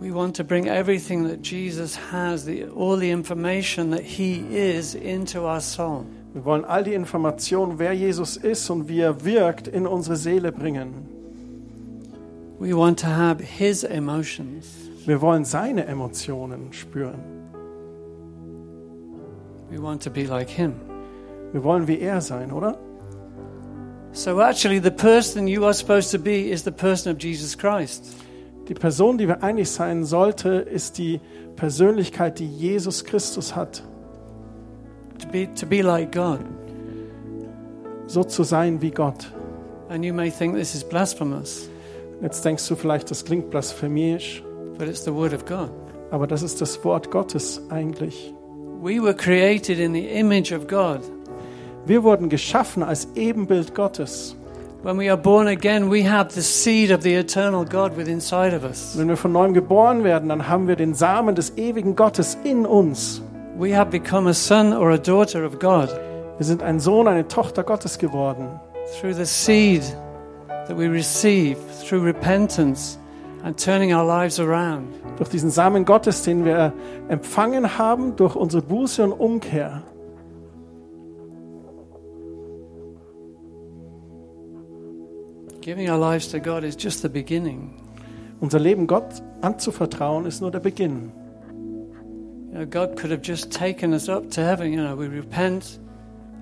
We 0.00 0.14
want 0.14 0.34
to 0.38 0.44
bring 0.44 0.66
everything 0.66 1.28
that 1.28 1.46
Jesus 1.46 1.98
has, 2.10 2.46
the, 2.46 2.64
all 2.74 2.98
the 2.98 3.10
information 3.10 3.90
that 3.90 4.00
He 4.00 4.42
is, 4.50 4.94
into 4.94 5.40
our 5.40 5.60
soul. 5.60 6.06
Wir 6.32 6.42
wollen 6.46 6.64
all 6.64 6.84
die 6.84 6.94
Informationen, 6.94 7.78
wer 7.78 7.92
Jesus 7.92 8.38
ist 8.38 8.70
und 8.70 8.88
wie 8.88 9.00
er 9.00 9.24
wirkt, 9.24 9.68
in 9.68 9.86
unsere 9.86 10.16
Seele 10.16 10.52
bringen. 10.52 11.06
We 12.58 12.74
want 12.74 12.98
to 13.00 13.08
have 13.08 13.42
His 13.44 13.84
emotions. 13.84 14.66
Wir 15.04 15.20
wollen 15.20 15.44
seine 15.44 15.84
Emotionen 15.84 16.72
spüren. 16.72 17.20
We 19.70 19.82
want 19.82 20.02
to 20.04 20.10
be 20.10 20.24
like 20.24 20.48
Him. 20.48 20.76
Wir 21.52 21.62
wollen 21.62 21.86
wie 21.86 21.98
er 21.98 22.22
sein, 22.22 22.52
oder? 22.52 22.78
So 24.12 24.40
actually, 24.40 24.80
the 24.80 24.90
person 24.90 25.46
you 25.46 25.64
are 25.64 25.72
supposed 25.72 26.10
to 26.10 26.18
be 26.18 26.50
is 26.50 26.64
the 26.64 26.72
person 26.72 27.12
of 27.12 27.18
Jesus 27.22 27.56
Christ. 27.56 28.16
Die 28.68 28.74
Person, 28.74 29.18
die 29.18 29.26
wir 29.26 29.42
eigentlich 29.42 29.70
sein 29.70 30.04
sollte, 30.04 30.48
ist 30.48 30.98
die 30.98 31.20
Persönlichkeit, 31.56 32.38
die 32.38 32.46
Jesus 32.46 33.04
Christus 33.04 33.54
hat. 33.54 33.82
To 35.18 35.28
be, 35.28 35.48
to 35.54 35.66
be 35.66 35.82
like 35.82 36.12
God. 36.12 36.40
So 38.06 38.24
zu 38.24 38.42
sein 38.44 38.80
wie 38.80 38.90
Gott. 38.90 39.30
And 39.88 40.04
you 40.04 40.12
may 40.14 40.30
think 40.30 40.54
this 40.56 40.74
is 40.74 40.84
blasphemous, 40.84 41.68
Jetzt 42.22 42.44
denkst 42.44 42.68
du 42.68 42.76
vielleicht, 42.76 43.10
das 43.10 43.24
klingt 43.24 43.50
blasphemisch, 43.50 44.42
but 44.76 44.86
it's 44.88 45.04
the 45.04 45.12
Word 45.12 45.32
of 45.32 45.44
God. 45.46 45.70
aber 46.10 46.26
das 46.26 46.42
ist 46.42 46.60
das 46.60 46.84
Wort 46.84 47.10
Gottes 47.10 47.62
eigentlich. 47.70 48.34
We 48.82 49.02
were 49.02 49.14
created 49.14 49.78
in 49.78 49.94
the 49.94 50.06
image 50.06 50.52
of 50.52 50.66
God. 50.66 51.00
Wir 51.86 52.02
wurden 52.02 52.28
geschaffen 52.28 52.82
als 52.82 53.08
Ebenbild 53.14 53.74
Gottes. 53.74 54.36
When 54.82 54.98
we 54.98 55.10
are 55.10 55.20
born 55.20 55.46
again, 55.46 55.90
we 55.90 56.08
have 56.10 56.30
the 56.32 56.40
seed 56.40 56.90
of 56.90 57.02
the 57.02 57.14
eternal 57.14 57.64
God 57.64 57.96
within 57.96 58.14
inside 58.14 58.56
of 58.56 58.64
us. 58.64 58.94
Wenn 58.96 59.08
wir 59.08 59.16
von 59.16 59.32
neuem 59.32 59.52
geboren 59.52 60.04
werden, 60.04 60.28
dann 60.30 60.48
haben 60.48 60.68
wir 60.68 60.76
den 60.76 60.94
Samen 60.94 61.34
des 61.34 61.56
ewigen 61.56 61.96
Gottes 61.96 62.38
in 62.44 62.64
uns. 62.64 63.22
We 63.58 63.76
have 63.76 63.90
become 63.90 64.28
a 64.28 64.32
son 64.32 64.72
or 64.72 64.90
a 64.90 64.96
daughter 64.96 65.44
of 65.44 65.58
God 65.58 65.90
Wir 66.38 66.46
sind 66.46 66.62
ein 66.62 66.80
Sohn, 66.80 67.06
eine 67.08 67.28
Tochter 67.28 67.62
Gottes 67.62 67.98
geworden. 67.98 68.48
through 68.98 69.12
the 69.14 69.26
seed 69.26 69.82
that 70.66 70.74
we 70.76 70.88
receive 70.88 71.58
through 71.82 72.02
repentance 72.02 72.96
and 73.44 73.56
turning 73.58 73.92
our 73.92 74.04
lives 74.04 74.40
around. 74.40 74.88
Durch 75.18 75.28
diesen 75.28 75.50
Samen 75.50 75.84
Gottes, 75.84 76.22
den 76.22 76.44
wir 76.44 76.72
empfangen 77.08 77.76
haben, 77.78 78.16
durch 78.16 78.34
unsere 78.34 78.62
Buße 78.62 79.04
und 79.04 79.12
Umkehr. 79.12 79.82
Giving 85.70 85.88
our 85.88 85.98
lives 85.98 86.26
to 86.32 86.40
God 86.40 86.64
is 86.64 86.74
just 86.74 87.02
the 87.02 87.08
beginning. 87.08 87.70
Unser 88.40 88.58
Leben 88.58 88.88
Gott 88.88 89.22
anzuvertrauen, 89.40 90.26
ist 90.26 90.40
nur 90.40 90.50
der 90.50 90.58
Beginn. 90.58 91.12
You 92.48 92.58
know, 92.58 92.66
God 92.66 92.96
could 92.96 93.12
have 93.12 93.22
just 93.22 93.52
taken 93.52 93.94
us 93.94 94.08
up 94.08 94.28
to 94.32 94.40
heaven. 94.40 94.72
You 94.72 94.82
know, 94.82 94.96
we 94.96 95.06
repent 95.06 95.78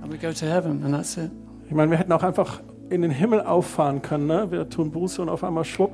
and 0.01 0.11
we 0.11 0.17
go 0.17 0.33
to 0.33 0.47
heaven, 0.47 0.83
and 0.83 0.95
that's 0.95 1.19
it. 1.19 1.31
Ich 1.67 1.75
meine, 1.75 1.91
wir 1.91 1.99
hätten 1.99 2.11
auch 2.13 2.23
einfach 2.23 2.63
in 2.89 3.03
den 3.03 3.11
Himmel 3.11 3.43
auffahren 3.43 4.01
können. 4.01 4.29
Ne? 4.29 4.51
Wir 4.51 4.67
tun 4.67 4.91
Buße 4.91 5.21
und 5.21 5.29
auf 5.29 5.45
einmal 5.45 5.67
schwupp. 5.67 5.93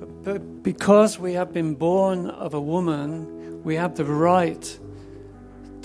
But, 0.00 0.24
but 0.24 0.62
because 0.64 1.22
we 1.22 1.38
have 1.38 1.52
been 1.52 1.76
born 1.76 2.28
of 2.28 2.52
a 2.52 2.60
woman, 2.60 3.28
we 3.64 3.80
have 3.80 3.94
the 3.94 4.02
right 4.02 4.80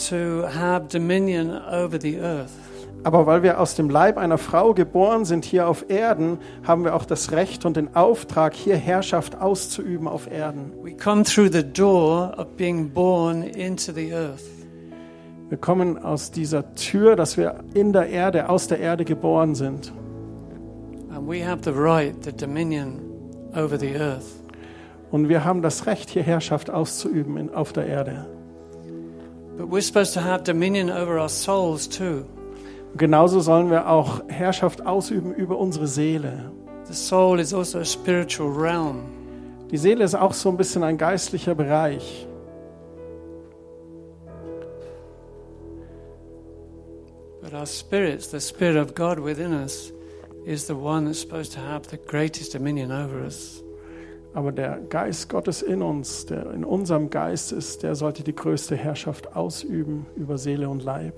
to 0.09 0.47
have 0.47 0.87
dominion 0.87 1.51
over 1.51 1.99
the 2.01 2.17
earth. 2.17 2.68
Aber 3.03 3.25
weil 3.25 3.43
wir 3.43 3.59
aus 3.59 3.75
dem 3.75 3.89
Leib 3.89 4.17
einer 4.17 4.37
Frau 4.37 4.73
geboren 4.73 5.23
sind 5.23 5.45
hier 5.45 5.69
auf 5.69 5.89
Erden, 5.89 6.37
haben 6.67 6.83
wir 6.83 6.95
auch 6.95 7.05
das 7.05 7.31
Recht 7.31 7.65
und 7.65 7.77
den 7.77 7.95
Auftrag, 7.95 8.53
hier 8.53 8.75
Herrschaft 8.75 9.39
auszuüben 9.39 10.07
auf 10.07 10.29
Erden. 10.29 10.73
Wir 15.49 15.57
kommen 15.57 15.97
aus 15.97 16.31
dieser 16.31 16.75
Tür, 16.75 17.15
dass 17.15 17.37
wir 17.37 17.63
in 17.73 17.93
der 17.93 18.09
Erde, 18.09 18.49
aus 18.49 18.67
der 18.67 18.79
Erde 18.79 19.05
geboren 19.05 19.55
sind. 19.55 19.93
Und 25.11 25.27
wir 25.27 25.43
haben 25.43 25.61
das 25.61 25.87
Recht, 25.87 26.09
hier 26.09 26.23
Herrschaft 26.23 26.69
auszuüben 26.69 27.53
auf 27.53 27.73
der 27.73 27.87
Erde. 27.87 28.27
But 29.57 29.69
we're 29.71 29.81
supposed 29.81 30.13
to 30.13 30.21
have 30.21 30.43
dominion 30.43 30.89
over 30.89 31.19
our 31.19 31.29
souls 31.29 31.87
too. 31.87 32.25
Genauso 32.97 33.39
sollen 33.39 33.69
wir 33.69 33.89
auch 33.89 34.21
Herrschaft 34.27 34.85
ausüben 34.85 35.33
über 35.33 35.57
unsere 35.57 35.87
Seele. 35.87 36.51
The 36.85 36.93
soul 36.93 37.39
is 37.39 37.53
also 37.53 37.79
a 37.79 37.85
spiritual 37.85 38.51
realm. 38.51 39.03
Die 39.71 39.77
Seele 39.77 40.03
ist 40.03 40.15
auch 40.15 40.33
so 40.33 40.49
ein 40.49 40.57
bisschen 40.57 40.83
ein 40.83 40.97
geistlicher 40.97 41.53
Bereich. 41.53 42.27
But 47.41 47.53
our 47.53 47.67
spirits, 47.67 48.31
the 48.31 48.39
Spirit 48.39 48.77
of 48.77 48.95
God 48.95 49.23
within 49.23 49.53
us, 49.53 49.93
is 50.45 50.65
the 50.65 50.75
one 50.75 51.05
that's 51.05 51.21
supposed 51.21 51.53
to 51.53 51.59
have 51.59 51.87
the 51.89 51.97
greatest 51.97 52.53
dominion 52.53 52.91
over 52.91 53.23
us. 53.23 53.63
Aber 54.33 54.51
der 54.51 54.79
Geist 54.89 55.29
Gottes 55.29 55.61
in 55.61 55.81
uns, 55.81 56.25
der 56.25 56.51
in 56.51 56.63
unserem 56.63 57.09
Geist 57.09 57.51
ist, 57.51 57.83
der 57.83 57.95
sollte 57.95 58.23
die 58.23 58.35
größte 58.35 58.75
Herrschaft 58.75 59.35
ausüben 59.35 60.05
über 60.15 60.37
Seele 60.37 60.69
und 60.69 60.83
Leib. 60.83 61.13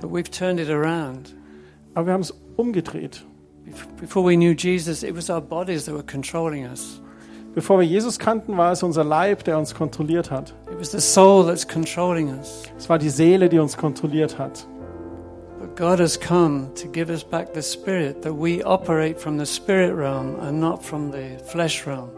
But 0.00 0.10
we've 0.10 0.30
turned 0.30 0.60
it 0.60 0.68
around. 0.68 1.34
Aber 1.94 2.06
wir 2.06 2.12
haben 2.12 2.20
es 2.22 2.34
umgedreht. 2.56 3.24
Bef- 3.66 3.86
Before 4.00 4.26
we 4.28 4.36
knew 4.36 4.52
Jesus, 4.52 5.02
it 5.02 5.16
was 5.16 5.30
our 5.30 5.40
bodies 5.40 5.86
that 5.86 5.94
were 5.94 6.04
controlling 6.04 6.66
us. 6.66 7.00
Bevor 7.54 7.78
wir 7.80 7.86
Jesus 7.86 8.18
kannten, 8.18 8.56
war 8.58 8.72
es 8.72 8.82
unser 8.82 9.02
Leib, 9.02 9.44
der 9.44 9.56
uns 9.58 9.74
kontrolliert 9.74 10.30
hat. 10.30 10.52
It 10.70 10.78
was 10.78 10.90
the 10.90 11.00
soul 11.00 11.46
that's 11.46 11.66
controlling 11.66 12.28
us. 12.38 12.64
Es 12.76 12.88
war 12.90 12.98
die 12.98 13.08
Seele, 13.08 13.48
die 13.48 13.58
uns 13.58 13.76
kontrolliert 13.78 14.38
hat. 14.38 14.66
But 15.58 15.74
God 15.74 15.98
has 15.98 16.20
come 16.20 16.68
to 16.74 16.86
give 16.88 17.10
us 17.10 17.24
back 17.24 17.54
the 17.54 17.62
Spirit, 17.62 18.20
that 18.22 18.34
we 18.34 18.62
operate 18.62 19.18
from 19.18 19.38
the 19.38 19.46
spirit 19.46 19.96
realm 19.96 20.38
and 20.40 20.60
not 20.60 20.82
from 20.84 21.10
the 21.10 21.38
flesh 21.46 21.86
realm. 21.86 22.10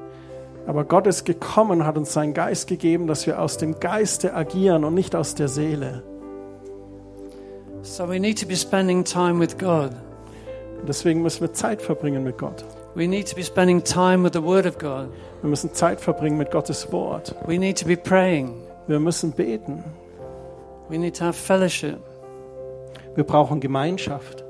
Aber 0.67 0.85
Gott 0.85 1.07
ist 1.07 1.25
gekommen, 1.25 1.87
hat 1.87 1.97
uns 1.97 2.13
seinen 2.13 2.35
Geist 2.35 2.67
gegeben, 2.67 3.07
dass 3.07 3.27
wir 3.27 3.41
aus 3.41 3.57
dem 3.59 3.79
Geiste 3.79 4.35
agieren 4.35 4.83
und 4.85 4.95
nicht 4.95 5.15
aus 5.15 5.37
der 5.37 5.47
Seele. 5.49 6.03
So 7.83 8.07
we 8.07 8.19
need 8.19 8.39
to 8.39 8.47
be 8.47 8.57
spending 8.57 9.05
time 9.05 9.39
with 9.39 9.59
God. 9.59 9.95
Deswegen 10.87 11.23
müssen 11.23 11.41
wir 11.41 11.53
Zeit 11.53 11.83
verbringen 11.83 12.23
mit 12.25 12.39
Gott. 12.39 12.65
We 12.95 13.07
need 13.07 13.27
to 13.29 13.37
be 13.37 13.43
spending 13.43 13.83
time 13.83 14.23
with 14.25 14.33
the 14.33 14.43
Word 14.43 14.67
of 14.67 14.79
God. 14.79 15.09
Wir 15.43 15.51
müssen 15.51 15.73
Zeit 15.73 16.01
verbringen 16.01 16.39
mit 16.39 16.51
Gottes 16.51 16.91
Wort. 16.93 17.35
We 17.47 17.59
need 17.59 17.79
to 17.79 17.87
be 17.87 17.97
praying. 17.97 18.55
Wir 18.87 18.99
müssen 18.99 19.33
beten. 19.33 19.85
We 20.89 20.99
need 20.99 21.15
to 21.17 21.25
have 21.25 21.35
fellowship 21.35 21.99
Wir 23.15 23.25
brauchen 23.25 23.61
Gemeinschaft 23.61 24.45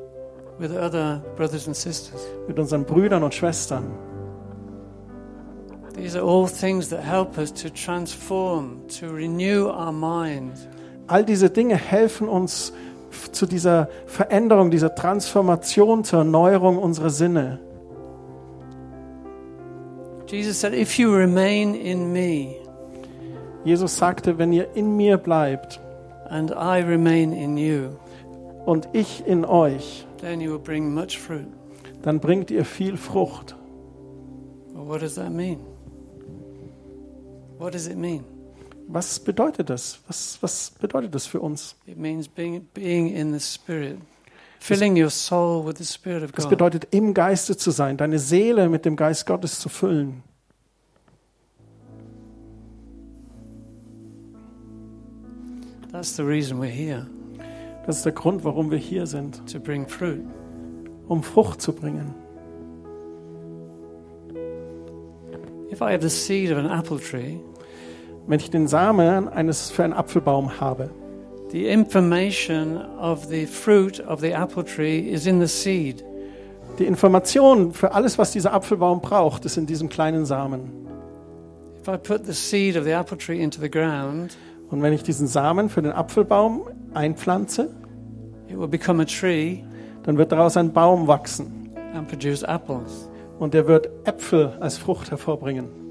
with 0.59 0.71
other 0.73 1.23
brothers 1.37 1.67
and 1.67 1.75
sisters. 1.77 2.21
mit 2.47 2.59
unseren 2.59 2.85
Brüdern 2.85 3.23
und 3.23 3.35
Schwestern. 3.35 3.91
These 5.95 6.17
are 6.17 6.25
all 6.25 6.47
things 6.47 6.89
that 6.91 7.03
help 7.03 7.39
us 7.39 7.53
to 7.55 7.69
transform, 7.71 8.87
to 9.01 9.09
renew 9.09 9.69
our 9.69 9.93
mind. 9.93 10.53
All 11.09 11.25
diese 11.25 11.51
Dinge 11.51 11.77
helfen 11.77 12.29
uns 12.29 12.73
zu 13.33 13.47
dieser 13.47 13.89
Veränderung, 14.07 14.71
dieser 14.71 14.95
Transformation, 14.95 16.05
zur 16.05 16.21
Erneuerung 16.21 16.79
unserer 16.79 17.11
Sinne. 17.11 17.61
Jesus 20.27 20.61
said, 20.61 20.75
If 20.75 20.99
you 20.99 21.11
remain 21.15 21.75
in 21.75 22.13
me 22.13 22.57
Jesus 23.65 23.97
sagte, 23.97 24.39
wenn 24.39 24.53
ihr 24.53 24.75
in 24.75 24.97
mir 24.97 25.19
bleibt 25.19 25.81
and 26.31 26.51
I 26.53 26.81
remain 26.81 27.33
in 27.33 27.57
you, 27.57 27.91
und 28.65 28.89
ich 28.93 29.27
in 29.27 29.45
euch, 29.45 30.07
then 30.21 30.41
you 30.41 30.53
will 30.53 30.59
bring 30.59 30.95
much 30.95 31.19
fruit. 31.19 31.49
dann 32.03 32.21
bringt 32.21 32.51
ihr 32.51 32.65
viel 32.65 32.97
Frucht. 32.97 33.57
Well, 34.75 34.87
what 34.87 35.03
does 35.03 35.17
that 35.17 35.31
mean? 35.31 35.59
What 37.59 37.75
does 37.75 37.87
it 37.89 37.97
mean? 37.97 38.25
Was 38.91 39.21
bedeutet 39.21 39.69
das? 39.69 40.01
Was, 40.07 40.39
was 40.41 40.71
bedeutet 40.71 41.15
das 41.15 41.27
für 41.27 41.41
uns? 41.41 41.77
It 41.87 41.99
means 41.99 42.27
being, 42.27 42.67
being 42.73 43.09
in 43.15 43.33
the 43.35 43.41
Spirit, 43.41 43.99
filling 44.61 44.97
your 44.97 45.11
soul 45.11 45.63
with 45.65 45.77
the 45.77 45.85
Spirit 45.85 46.23
of 46.23 46.33
Das 46.33 46.49
bedeutet, 46.49 46.89
im 46.91 47.13
Geiste 47.13 47.55
zu 47.57 47.71
sein, 47.71 47.99
deine 47.99 48.19
Seele 48.19 48.71
mit 48.71 48.87
dem 48.87 48.97
Geist 48.97 49.27
Gottes 49.27 49.61
zu 49.61 49.69
füllen. 49.69 50.23
That's 55.93 56.17
the 56.17 56.25
reason 56.25 56.59
we're 56.59 56.67
here, 56.67 57.07
Das 57.87 57.99
ist 57.99 58.05
der 58.05 58.13
Grund, 58.13 58.45
warum 58.45 58.71
wir 58.71 58.79
hier 58.79 59.07
sind, 59.07 59.47
to 59.51 59.59
bring 59.59 59.87
fruit. 59.87 60.23
um 61.09 61.23
Frucht 61.23 61.61
zu 61.63 61.73
bringen. 61.73 62.15
If 65.71 65.81
I 65.83 65.93
have 65.93 66.03
the 66.03 66.11
seed 66.11 66.51
of 66.51 66.59
an 66.59 66.67
apple 66.67 66.99
tree, 66.99 67.39
Wenn 68.29 68.39
ich 68.41 68.51
den 68.51 68.69
Samen 68.69 69.29
eines 69.29 69.71
für 69.71 69.85
einen 69.85 69.95
Apfelbaum 69.95 70.61
habe, 70.61 70.91
the 71.51 71.67
information 71.67 72.77
of 73.01 73.25
the 73.25 73.47
fruit 73.47 74.01
of 74.07 74.21
the 74.21 74.33
apple 74.33 74.63
tree 74.65 74.99
is 75.01 75.27
in 75.27 75.41
the 75.41 75.47
seed. 75.47 76.05
die 76.79 76.85
Information 76.85 77.73
für 77.73 77.93
alles, 77.93 78.19
was 78.19 78.31
dieser 78.33 78.53
Apfelbaum 78.53 79.01
braucht, 79.01 79.45
ist 79.47 79.57
in 79.57 79.67
diesem 79.67 79.89
kleinen 79.89 80.27
Samen. 80.27 80.71
If 81.81 81.89
I 81.89 81.97
put 81.97 82.27
the 82.27 82.35
seed 82.35 82.77
of 82.77 82.85
the 82.85 82.91
apple 82.91 83.17
tree 83.17 83.43
into 83.43 83.61
the 83.61 83.71
ground, 83.71 84.37
Und 84.71 84.83
wenn 84.83 84.93
ich 84.93 85.03
diesen 85.03 85.27
Samen 85.27 85.71
für 85.71 85.81
den 85.81 85.93
Apfelbaum 85.93 86.65
einpflanze, 86.93 87.71
it 88.49 88.59
will 88.59 88.69
become 88.69 89.01
a 89.03 89.07
tree 89.07 89.61
dann 90.05 90.19
wird 90.19 90.33
daraus 90.33 90.57
ein 90.59 90.73
Baum 90.73 91.07
wachsen 91.09 91.71
and 91.95 92.07
produce 92.09 92.43
apples. 92.43 93.09
und 93.39 93.55
der 93.55 93.67
wird 93.67 93.89
Äpfel 94.05 94.53
als 94.61 94.77
Frucht 94.77 95.11
hervorbringen. 95.11 95.88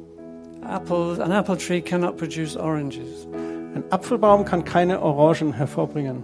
Apples, 0.68 1.20
an 1.20 1.32
apple 1.32 1.58
tree 1.58 1.82
cannot 1.82 2.18
produce 2.18 2.56
oranges. 2.56 3.28
Ein 3.76 3.84
Apfelbaum 3.90 4.46
kann 4.46 4.64
keine 4.66 5.02
Orangen 5.02 5.54
hervorbringen. 5.54 6.24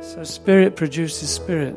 So 0.00 0.24
spirit 0.24 0.76
produces 0.76 1.36
spirit. 1.36 1.76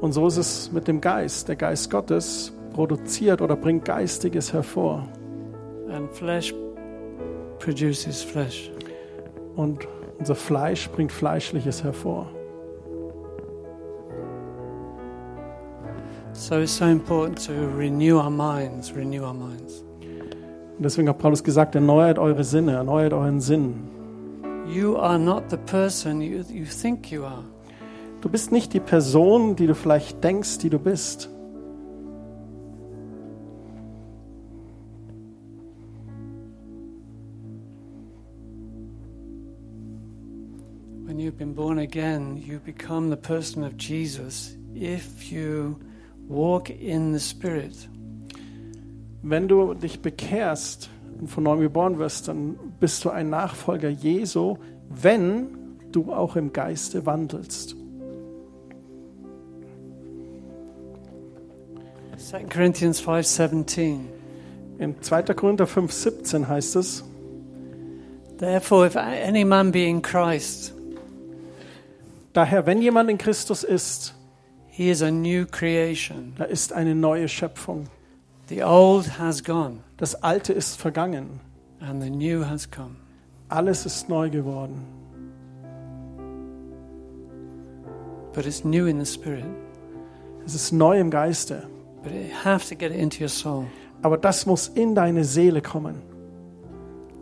Und 0.00 0.12
so 0.12 0.26
ist 0.26 0.36
es 0.36 0.70
mit 0.72 0.86
dem 0.86 1.00
Geist. 1.00 1.48
Der 1.48 1.56
Geist 1.56 1.90
Gottes 1.90 2.52
produziert 2.74 3.40
oder 3.40 3.56
bringt 3.56 3.84
Geistiges 3.84 4.52
hervor. 4.52 5.08
and 5.96 6.10
flesh 6.12 6.54
produces 7.58 8.22
flesh. 8.22 8.70
Und 9.56 9.86
unser 10.18 10.34
Fleisch 10.34 10.88
bringt 10.90 11.12
Fleischliches 11.12 11.84
hervor. 11.84 12.26
So 16.32 16.60
it's 16.60 16.76
so 16.76 16.84
important 16.84 17.38
to 17.46 17.52
renew 17.76 18.18
our 18.18 18.30
minds, 18.30 18.94
renew 18.94 19.24
our 19.24 19.34
minds. 19.34 19.82
Und 20.76 20.84
deswegen 20.84 21.08
hat 21.08 21.18
Paulus 21.18 21.42
gesagt, 21.42 21.74
erneuert 21.74 22.18
eure 22.18 22.44
Sinne, 22.44 22.72
erneuert 22.72 23.14
euren 23.14 23.40
Sinn. 23.40 23.88
You 24.68 24.96
are 24.96 25.18
not 25.18 25.44
the 25.48 25.56
person 25.56 26.20
you, 26.20 26.42
you 26.50 26.66
think 26.66 27.10
you 27.10 27.24
are. 27.24 27.44
Du 28.20 28.28
bist 28.28 28.52
nicht 28.52 28.74
die 28.74 28.80
Person, 28.80 29.56
die 29.56 29.66
du 29.66 29.74
vielleicht 29.74 30.22
denkst, 30.22 30.58
die 30.58 30.70
du 30.70 30.78
bist. 30.78 31.30
When 41.16 41.24
you've 41.24 41.38
been 41.38 41.54
born 41.54 41.78
again, 41.78 42.36
you 42.36 42.58
become 42.58 43.08
the 43.08 43.16
person 43.16 43.64
of 43.64 43.78
Jesus 43.78 44.54
if 44.74 45.32
you 45.32 45.80
walk 46.28 46.68
in 46.68 47.14
the 47.14 47.20
Spirit. 47.20 47.88
Wenn 49.22 49.48
du 49.48 49.72
dich 49.72 50.02
bekehrst 50.02 50.90
und 51.18 51.28
von 51.28 51.44
neuem 51.44 51.60
geboren 51.60 51.98
wirst, 51.98 52.28
dann 52.28 52.58
bist 52.80 53.02
du 53.02 53.08
ein 53.08 53.30
Nachfolger 53.30 53.88
Jesu, 53.88 54.58
wenn 54.90 55.78
du 55.90 56.12
auch 56.12 56.36
im 56.36 56.52
Geiste 56.52 57.06
wandelst. 57.06 57.74
2 62.18 62.44
Corinthians 62.44 63.00
5:17. 63.00 64.00
In 64.78 65.00
2. 65.00 65.22
Korinther 65.32 65.64
5,17 65.64 66.46
heißt 66.46 66.76
es, 66.76 67.04
Therefore, 68.36 68.84
if 68.84 68.96
any 68.96 69.46
man 69.46 69.72
be 69.72 69.86
in 69.88 70.02
Christ, 70.02 70.75
daher, 72.36 72.66
wenn 72.66 72.82
jemand 72.82 73.10
in 73.10 73.18
Christus 73.18 73.64
ist, 73.64 74.14
he 74.68 74.90
is 74.90 75.02
a 75.02 75.10
new 75.10 75.46
creation. 75.46 76.34
da 76.36 76.44
ist 76.44 76.72
eine 76.72 76.94
neue 76.94 77.28
Schöpfung. 77.28 77.84
The 78.48 78.62
old 78.62 79.18
has 79.18 79.42
gone, 79.42 79.78
Das 79.96 80.14
Alte 80.22 80.52
ist 80.52 80.80
vergangen. 80.80 81.40
and 81.80 82.02
the 82.02 82.10
new 82.10 82.44
has 82.44 82.70
come. 82.70 82.96
Alles 83.48 83.86
ist 83.86 84.08
neu 84.08 84.28
geworden. 84.30 84.84
But 88.32 88.46
it's 88.46 88.64
new 88.64 88.86
in 88.86 88.98
the 88.98 89.06
Spirit. 89.06 89.44
Es 90.44 90.54
ist 90.54 90.72
neu 90.72 90.98
im 91.00 91.10
Geiste. 91.10 91.66
But 92.02 92.12
you 92.12 92.28
have 92.44 92.68
to 92.68 92.74
get 92.76 92.92
it 92.92 92.98
into 92.98 93.20
your 93.22 93.28
soul 93.28 93.66
Aber 94.02 94.18
das 94.18 94.46
muss 94.46 94.68
in 94.68 94.94
deine 94.94 95.24
Seele 95.24 95.60
kommen, 95.62 96.02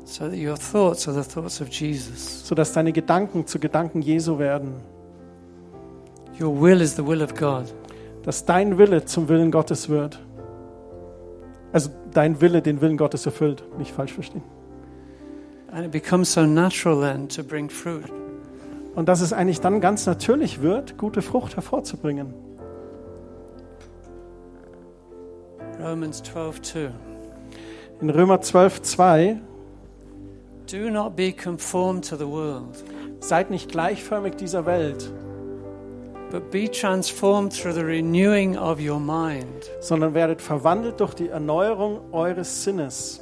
so 0.05 0.25
that 0.29 0.37
your 0.37 0.57
thoughts 0.59 1.09
are 1.09 1.15
the 1.23 1.27
thoughts 1.27 1.61
of 1.63 1.69
Jesus. 1.69 2.47
sodass 2.47 2.73
deine 2.73 2.93
Gedanken 2.93 3.47
zu 3.47 3.59
Gedanken 3.59 4.03
Jesu 4.03 4.39
werden. 4.39 4.75
Your 6.41 6.61
will 6.61 6.81
is 6.81 6.97
the 6.97 7.07
will 7.07 7.23
of 7.23 7.35
God. 7.35 7.73
Dass 8.23 8.45
dein 8.45 8.79
Wille 8.79 9.05
zum 9.05 9.29
Willen 9.29 9.51
Gottes 9.51 9.89
wird. 9.89 10.19
Also 11.73 11.91
dein 12.13 12.41
Wille 12.41 12.63
den 12.63 12.81
Willen 12.81 12.97
Gottes 12.97 13.27
erfüllt. 13.27 13.63
Nicht 13.79 13.93
falsch 13.93 14.13
verstehen. 14.13 14.43
And 15.71 15.85
it 15.85 15.91
becomes 15.91 16.33
so 16.33 16.47
natural 16.47 17.01
then 17.01 17.29
to 17.29 17.43
bring 17.43 17.69
fruit. 17.69 18.11
Und 18.95 19.09
dass 19.09 19.21
es 19.21 19.33
eigentlich 19.33 19.61
dann 19.61 19.81
ganz 19.81 20.07
natürlich 20.07 20.63
wird, 20.63 20.97
gute 20.99 21.21
Frucht 21.21 21.57
hervorzubringen. 21.57 22.33
Romans 25.81 26.23
12:2. 26.23 26.91
In 28.01 28.11
Römer 28.11 28.41
12, 28.41 28.83
2, 28.83 29.41
Do 30.71 30.91
not 30.91 31.15
be 31.17 31.33
conformed 31.33 32.09
to 32.09 32.17
the 32.17 32.27
world, 32.27 32.85
seid 33.21 33.51
nicht 33.51 33.71
gleichförmig 33.71 34.37
dieser 34.37 34.67
Welt, 34.67 35.13
sondern 39.81 40.15
werdet 40.15 40.41
verwandelt 40.41 41.01
durch 41.01 41.15
die 41.15 41.29
Erneuerung 41.29 42.01
eures 42.13 42.65
Sinnes. 42.65 43.21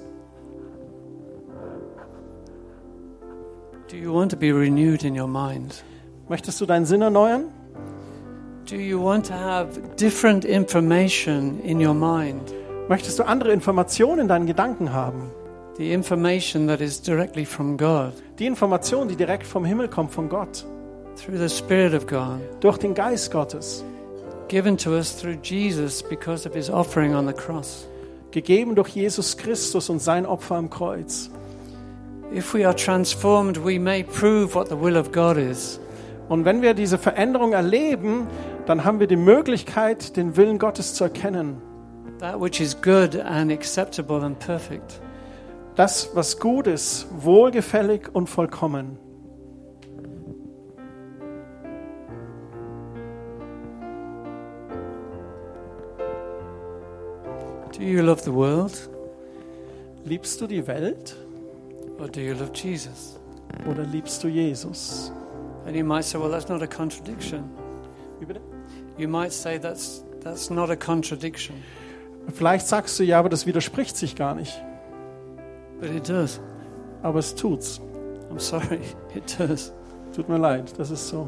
Do 3.90 3.96
you 3.96 4.12
want 4.14 4.30
to 4.32 4.36
be 4.36 4.52
renewed 4.52 5.04
in 5.04 5.18
your 5.18 5.28
mind? 5.28 5.84
Möchtest 6.28 6.60
du 6.60 6.66
deinen 6.66 6.86
Sinn 6.86 7.02
erneuern? 7.02 7.44
Do 8.68 8.76
you 8.76 9.02
want 9.02 9.26
to 9.26 9.34
have 9.34 9.80
different 10.00 10.44
information 10.44 11.60
in 11.60 11.84
your 11.84 11.94
mind? 11.94 12.54
Möchtest 12.88 13.18
du 13.18 13.24
andere 13.24 13.52
Informationen 13.52 14.20
in 14.20 14.28
deinen 14.28 14.46
Gedanken 14.46 14.92
haben? 14.92 15.30
the 15.76 15.92
information 15.92 16.66
that 16.66 16.80
is 16.80 16.98
directly 16.98 17.44
from 17.44 17.76
God, 17.76 18.12
Die 18.38 18.46
Information, 18.46 19.08
die 19.08 19.16
direkt 19.16 19.46
vom 19.46 19.64
Himmel 19.64 19.88
kommt, 19.88 20.12
von 20.12 20.28
Gott, 20.28 20.64
through 21.16 21.38
the 21.38 21.48
Spirit 21.48 21.94
of 21.94 22.06
God, 22.06 22.40
durch 22.60 22.78
den 22.78 22.94
Geist 22.94 23.30
Gottes, 23.30 23.84
given 24.48 24.76
to 24.76 24.90
us 24.90 25.16
through 25.16 25.38
Jesus 25.42 26.02
because 26.02 26.48
of 26.48 26.54
his 26.54 26.70
offering 26.70 27.14
on 27.14 27.26
the 27.26 27.32
cross. 27.32 27.86
gegeben 28.32 28.74
durch 28.74 28.88
Jesus 28.88 29.36
Christus 29.36 29.88
und 29.88 30.00
sein 30.00 30.26
Opfer 30.26 30.56
am 30.56 30.70
Kreuz. 30.70 31.30
If 32.34 32.54
we 32.54 32.66
are 32.66 32.74
transformed, 32.74 33.62
we 33.64 33.78
may 33.78 34.02
prove 34.02 34.54
what 34.54 34.68
the 34.68 34.80
will 34.80 34.96
of 34.96 35.12
God 35.12 35.36
is. 35.36 35.78
Und 36.28 36.44
wenn 36.44 36.62
wir 36.62 36.72
diese 36.74 36.96
Veränderung 36.96 37.52
erleben, 37.52 38.26
dann 38.66 38.84
haben 38.84 39.00
wir 39.00 39.06
die 39.06 39.16
Möglichkeit, 39.16 40.16
den 40.16 40.36
Willen 40.36 40.58
Gottes 40.58 40.94
zu 40.94 41.04
erkennen. 41.04 41.60
That 42.20 42.40
which 42.40 42.60
is 42.60 42.80
good 42.80 43.16
and 43.16 43.52
acceptable 43.52 44.22
and 44.22 44.38
perfect. 44.38 45.00
Das, 45.74 46.10
was 46.14 46.38
gut 46.38 46.66
ist, 46.66 47.06
wohlgefällig 47.18 48.08
und 48.14 48.28
vollkommen. 48.28 48.98
Do 57.82 57.88
you 57.88 58.00
love 58.00 58.22
the 58.22 58.32
world 58.32 58.88
Liebst 60.04 60.40
du 60.40 60.46
die 60.46 60.64
Welt 60.68 61.16
or 61.98 62.06
do 62.06 62.20
you 62.20 62.32
love 62.32 62.52
Jesus? 62.54 63.18
oder 63.68 63.82
liebst 63.82 64.22
du 64.22 64.28
Jesus? 64.28 65.10
And 65.66 65.74
you 65.74 65.84
might 65.84 66.04
say, 66.04 66.16
well, 66.16 66.30
that's 66.30 66.48
not 66.48 66.62
a 66.62 66.66
contradiction. 66.68 67.42
Wie 68.20 68.26
bitte? 68.26 68.40
You 68.96 69.08
might 69.08 69.32
say 69.32 69.58
that's, 69.58 70.04
that's 70.20 70.48
not 70.48 70.70
a 70.70 70.76
contradiction, 70.76 71.56
Vielleicht 72.32 72.68
sagst 72.68 73.00
du 73.00 73.02
ja, 73.02 73.18
aber 73.18 73.28
das 73.28 73.46
widerspricht 73.46 73.96
sich 73.96 74.14
gar 74.14 74.36
nicht. 74.36 74.62
but 75.80 75.90
it 75.90 76.08
does. 76.08 76.40
Aber 77.02 77.18
es 77.18 77.34
tut's. 77.34 77.80
I'm 78.30 78.38
sorry, 78.38 78.78
it 79.16 79.36
does. 79.40 79.72
Tut 80.14 80.28
mir 80.28 80.38
leid, 80.38 80.72
das 80.78 80.92
ist 80.92 81.08
so. 81.08 81.26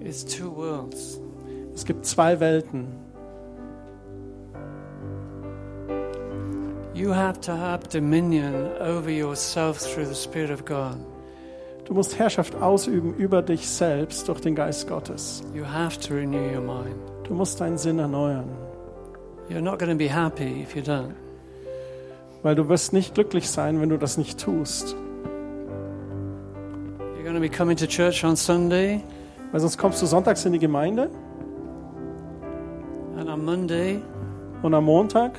It's 0.00 0.24
two 0.24 0.52
worlds. 0.52 1.20
Es 1.76 1.84
gibt 1.84 2.04
zwei 2.04 2.40
Welten. 2.40 2.88
You 7.00 7.14
have 7.14 7.40
to 7.46 7.56
have 7.56 7.88
dominion 7.88 8.72
over 8.78 9.10
yourself 9.10 9.78
through 9.78 10.04
the 10.04 10.14
Spirit 10.14 10.50
of 10.50 10.66
God. 10.66 10.98
Du 11.86 11.94
musst 11.94 12.18
Herrschaft 12.18 12.54
ausüben 12.56 13.14
über 13.14 13.40
dich 13.40 13.66
selbst 13.66 14.28
durch 14.28 14.42
den 14.42 14.54
Geist 14.54 14.86
Gottes. 14.86 15.42
You 15.54 15.64
have 15.64 15.98
to 16.00 16.12
renew 16.12 16.52
your 16.52 16.60
mind. 16.60 16.96
Du 17.24 17.32
musst 17.32 17.58
deinen 17.58 17.78
Sinn 17.78 17.98
erneuern, 17.98 18.50
You're 19.48 19.62
not 19.62 19.78
going 19.78 19.90
to 19.90 19.96
be 19.96 20.10
happy 20.10 20.60
if 20.60 20.76
you 20.76 20.82
don't. 20.82 21.14
weil 22.42 22.54
du 22.54 22.68
wirst 22.68 22.92
nicht 22.92 23.14
glücklich 23.14 23.48
sein, 23.48 23.80
wenn 23.80 23.88
du 23.88 23.96
das 23.96 24.18
nicht 24.18 24.38
tust. 24.38 24.94
You're 27.16 27.24
going 27.24 27.34
to 27.34 27.40
be 27.40 27.48
coming 27.48 27.78
to 27.78 27.86
church 27.86 28.22
on 28.24 28.36
Sunday, 28.36 29.02
Weil 29.52 29.60
sonst 29.60 29.78
kommst 29.78 30.02
du 30.02 30.06
sonntags 30.06 30.44
in 30.44 30.52
die 30.52 30.58
Gemeinde 30.58 31.08
and 33.16 33.30
on 33.30 33.42
Monday, 33.42 34.02
und 34.62 34.74
am 34.74 34.84
Montag 34.84 35.32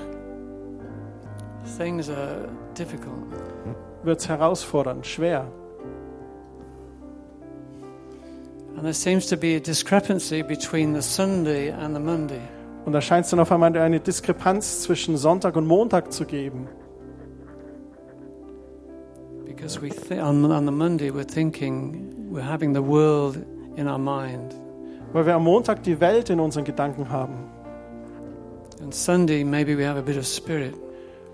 things 1.78 2.10
are 2.10 2.48
difficult. 2.78 3.26
wird 4.04 4.20
es 4.20 4.28
herausfordernd, 4.30 5.06
schwer. 5.06 5.48
And 8.76 8.84
there 8.84 8.94
seems 8.94 9.28
to 9.28 9.38
be 9.38 9.56
a 9.58 9.60
discrepancy 9.60 10.42
between 10.44 10.94
the 10.96 11.02
Sunday 11.02 11.72
and 11.72 11.96
the 11.96 12.02
Monday. 12.02 12.42
Und 12.86 12.94
da 12.94 13.02
scheint 13.02 13.26
es 13.26 13.32
dann 13.32 13.40
auf 13.40 13.52
einmal 13.52 13.78
eine 13.78 14.00
Diskrepanz 14.00 14.82
zwischen 14.82 15.18
Sonntag 15.18 15.56
und 15.56 15.68
Montag 15.68 16.12
zu 16.12 16.26
geben. 16.26 16.68
Because 19.46 19.80
we 19.82 19.92
on, 20.20 20.44
on 20.52 20.66
the 20.66 20.72
Monday 20.72 21.12
we're 21.12 21.24
thinking 21.28 22.32
we're 22.32 22.42
having 22.42 22.74
the 22.74 22.82
world 22.82 23.38
in 23.76 23.88
our 23.88 24.00
mind, 24.00 24.56
Weil 25.14 25.26
wir 25.26 25.36
am 25.36 25.44
Montag 25.44 25.84
die 25.84 26.00
Welt 26.00 26.30
in 26.30 26.40
unseren 26.40 26.66
Gedanken 26.66 27.10
haben. 27.10 27.50
and 28.82 28.94
Sunday 28.96 29.44
maybe 29.44 29.76
we 29.78 29.86
have 29.86 29.98
a 30.00 30.02
bit 30.02 30.18
of 30.18 30.26
spirit. 30.26 30.74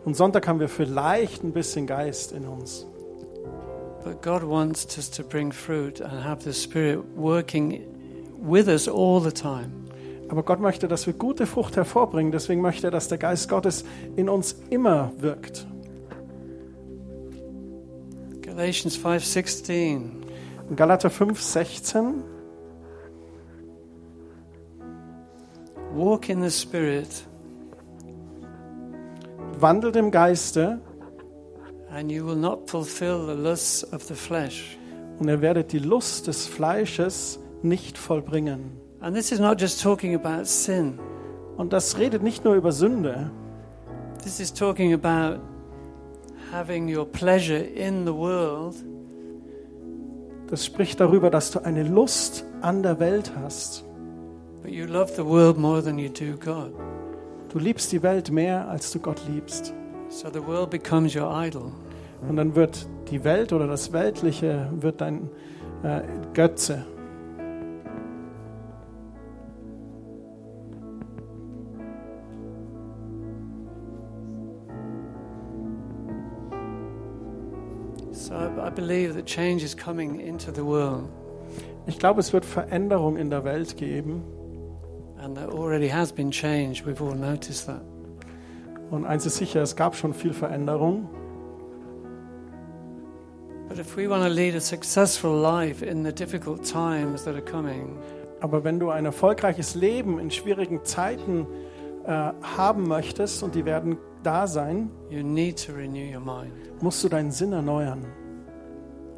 Und 0.07 0.15
Sonntag 0.15 0.47
haben 0.47 0.61
wir 0.61 0.69
vielleicht 0.69 1.43
ein 1.43 1.51
bisschen 1.51 1.85
Geist 1.85 2.31
in 2.31 2.47
uns. 2.47 2.87
But 4.05 4.21
God 4.21 4.41
wants 4.41 4.95
us 4.95 5.11
to 5.11 5.21
bring 5.21 5.51
fruit 5.51 6.01
and 6.01 6.23
have 6.23 6.41
the 6.41 6.53
Spirit 6.53 7.03
working 7.17 7.81
with 8.41 8.69
us 8.69 8.87
all 8.87 9.19
the 9.19 9.33
time. 9.33 9.69
Aber 10.29 10.43
Gott 10.43 10.61
möchte, 10.61 10.87
dass 10.87 11.07
wir 11.07 11.13
gute 11.13 11.45
Frucht 11.45 11.75
hervorbringen. 11.75 12.31
Deswegen 12.31 12.61
möchte 12.61 12.87
er, 12.87 12.91
dass 12.91 13.09
der 13.09 13.17
Geist 13.17 13.49
Gottes 13.49 13.83
in 14.15 14.29
uns 14.29 14.55
immer 14.69 15.11
wirkt. 15.17 15.67
Galatians 18.43 18.95
5:16. 18.95 20.23
In 20.69 20.75
Galater 20.77 21.09
5, 21.09 21.41
16. 21.41 22.23
Walk 25.93 26.29
in 26.29 26.41
the 26.43 26.49
Spirit, 26.49 27.27
Wandelt 29.61 29.95
im 29.95 30.11
Geiste 30.11 30.79
and 31.89 32.11
you 32.11 32.25
will 32.25 32.35
not 32.35 32.69
fulfill 32.69 33.25
the 33.25 33.33
lusts 33.33 33.83
of 33.93 34.03
the 34.03 34.13
flesh. 34.13 34.77
und 35.19 35.27
ihr 35.27 35.41
werdet 35.41 35.71
die 35.71 35.79
Lust 35.79 36.27
des 36.27 36.47
Fleisches 36.47 37.39
nicht 37.63 37.97
vollbringen. 37.97 38.71
And 38.99 39.15
this 39.15 39.31
is 39.31 39.39
not 39.39 39.59
just 39.59 39.81
talking 39.81 40.15
about 40.15 40.45
sin. 40.45 40.99
Und 41.57 41.73
das 41.73 41.97
redet 41.97 42.23
nicht 42.23 42.43
nur 42.43 42.55
über 42.55 42.71
Sünde, 42.71 43.31
This 44.23 44.39
is 44.39 44.53
talking 44.53 44.93
about 44.93 45.39
having 46.51 46.93
your 46.93 47.05
pleasure 47.05 47.59
in 47.59 48.05
the 48.05 48.13
world 48.13 48.75
das 50.49 50.65
spricht 50.65 50.99
darüber, 51.01 51.29
dass 51.29 51.51
du 51.51 51.59
eine 51.59 51.83
Lust 51.83 52.45
an 52.61 52.81
der 52.81 52.99
Welt 52.99 53.31
hast. 53.41 53.83
But 54.61 54.71
you 54.71 54.85
love 54.85 55.11
the 55.13 55.25
world 55.25 55.57
more 55.57 55.83
than 55.83 55.99
you 55.99 56.09
do 56.09 56.37
God. 56.37 56.73
Du 57.57 57.63
liebst 57.63 57.91
die 57.91 58.03
Welt 58.03 58.29
mehr, 58.29 58.69
als 58.69 58.91
du 58.91 58.99
Gott 58.99 59.19
liebst. 59.27 59.73
So 60.09 60.29
the 60.31 60.45
world 60.45 60.69
becomes 60.69 61.15
your 61.15 61.27
idol. 61.43 61.71
Und 62.29 62.35
dann 62.35 62.53
wird 62.53 62.87
die 63.09 63.23
Welt 63.23 63.51
oder 63.51 63.65
das 63.65 63.91
Weltliche 63.91 64.69
wird 64.75 65.01
dein 65.01 65.31
äh, 65.81 66.01
Götze. 66.35 66.85
So 78.11 78.35
I, 78.35 78.67
I 78.67 78.69
believe 78.69 79.15
that 79.15 79.25
change 79.25 79.63
is 79.63 79.75
coming 79.75 80.19
into 80.19 80.51
the 80.53 80.63
world, 80.63 81.05
Ich 81.87 81.97
glaube, 81.97 82.19
es 82.19 82.31
wird 82.33 82.45
Veränderung 82.45 83.17
in 83.17 83.31
der 83.31 83.43
Welt 83.43 83.77
geben. 83.77 84.21
Und 88.89 89.05
eins 89.05 89.25
ist 89.25 89.35
sicher, 89.35 89.61
es 89.61 89.75
gab 89.75 89.95
schon 89.95 90.13
viel 90.13 90.33
Veränderung. 90.33 91.09
But 93.67 93.79
if 93.79 93.97
we 93.97 94.09
want 94.09 94.23
to 94.23 94.29
lead 94.29 94.55
a 94.55 94.61
successful 94.61 95.41
life 95.41 95.83
in 95.85 96.05
the 96.05 96.13
difficult 96.13 96.63
times 96.63 97.25
that 97.25 97.35
are 97.35 97.43
coming, 97.43 97.97
Aber 98.39 98.63
wenn 98.63 98.79
du 98.79 98.89
ein 98.91 99.05
erfolgreiches 99.05 99.75
Leben 99.75 100.19
in 100.19 100.29
schwierigen 100.29 100.85
Zeiten 100.85 101.47
äh, 102.05 102.31
haben 102.41 102.87
möchtest, 102.87 103.43
und 103.43 103.55
die 103.55 103.65
werden 103.65 103.97
da 104.23 104.47
sein, 104.47 104.89
you 105.09 105.23
need 105.23 105.65
to 105.65 105.73
renew 105.73 106.13
your 106.13 106.21
mind. 106.21 106.53
musst 106.81 107.03
du 107.03 107.09
deinen 107.09 107.31
Sinn 107.31 107.51
erneuern. 107.51 108.05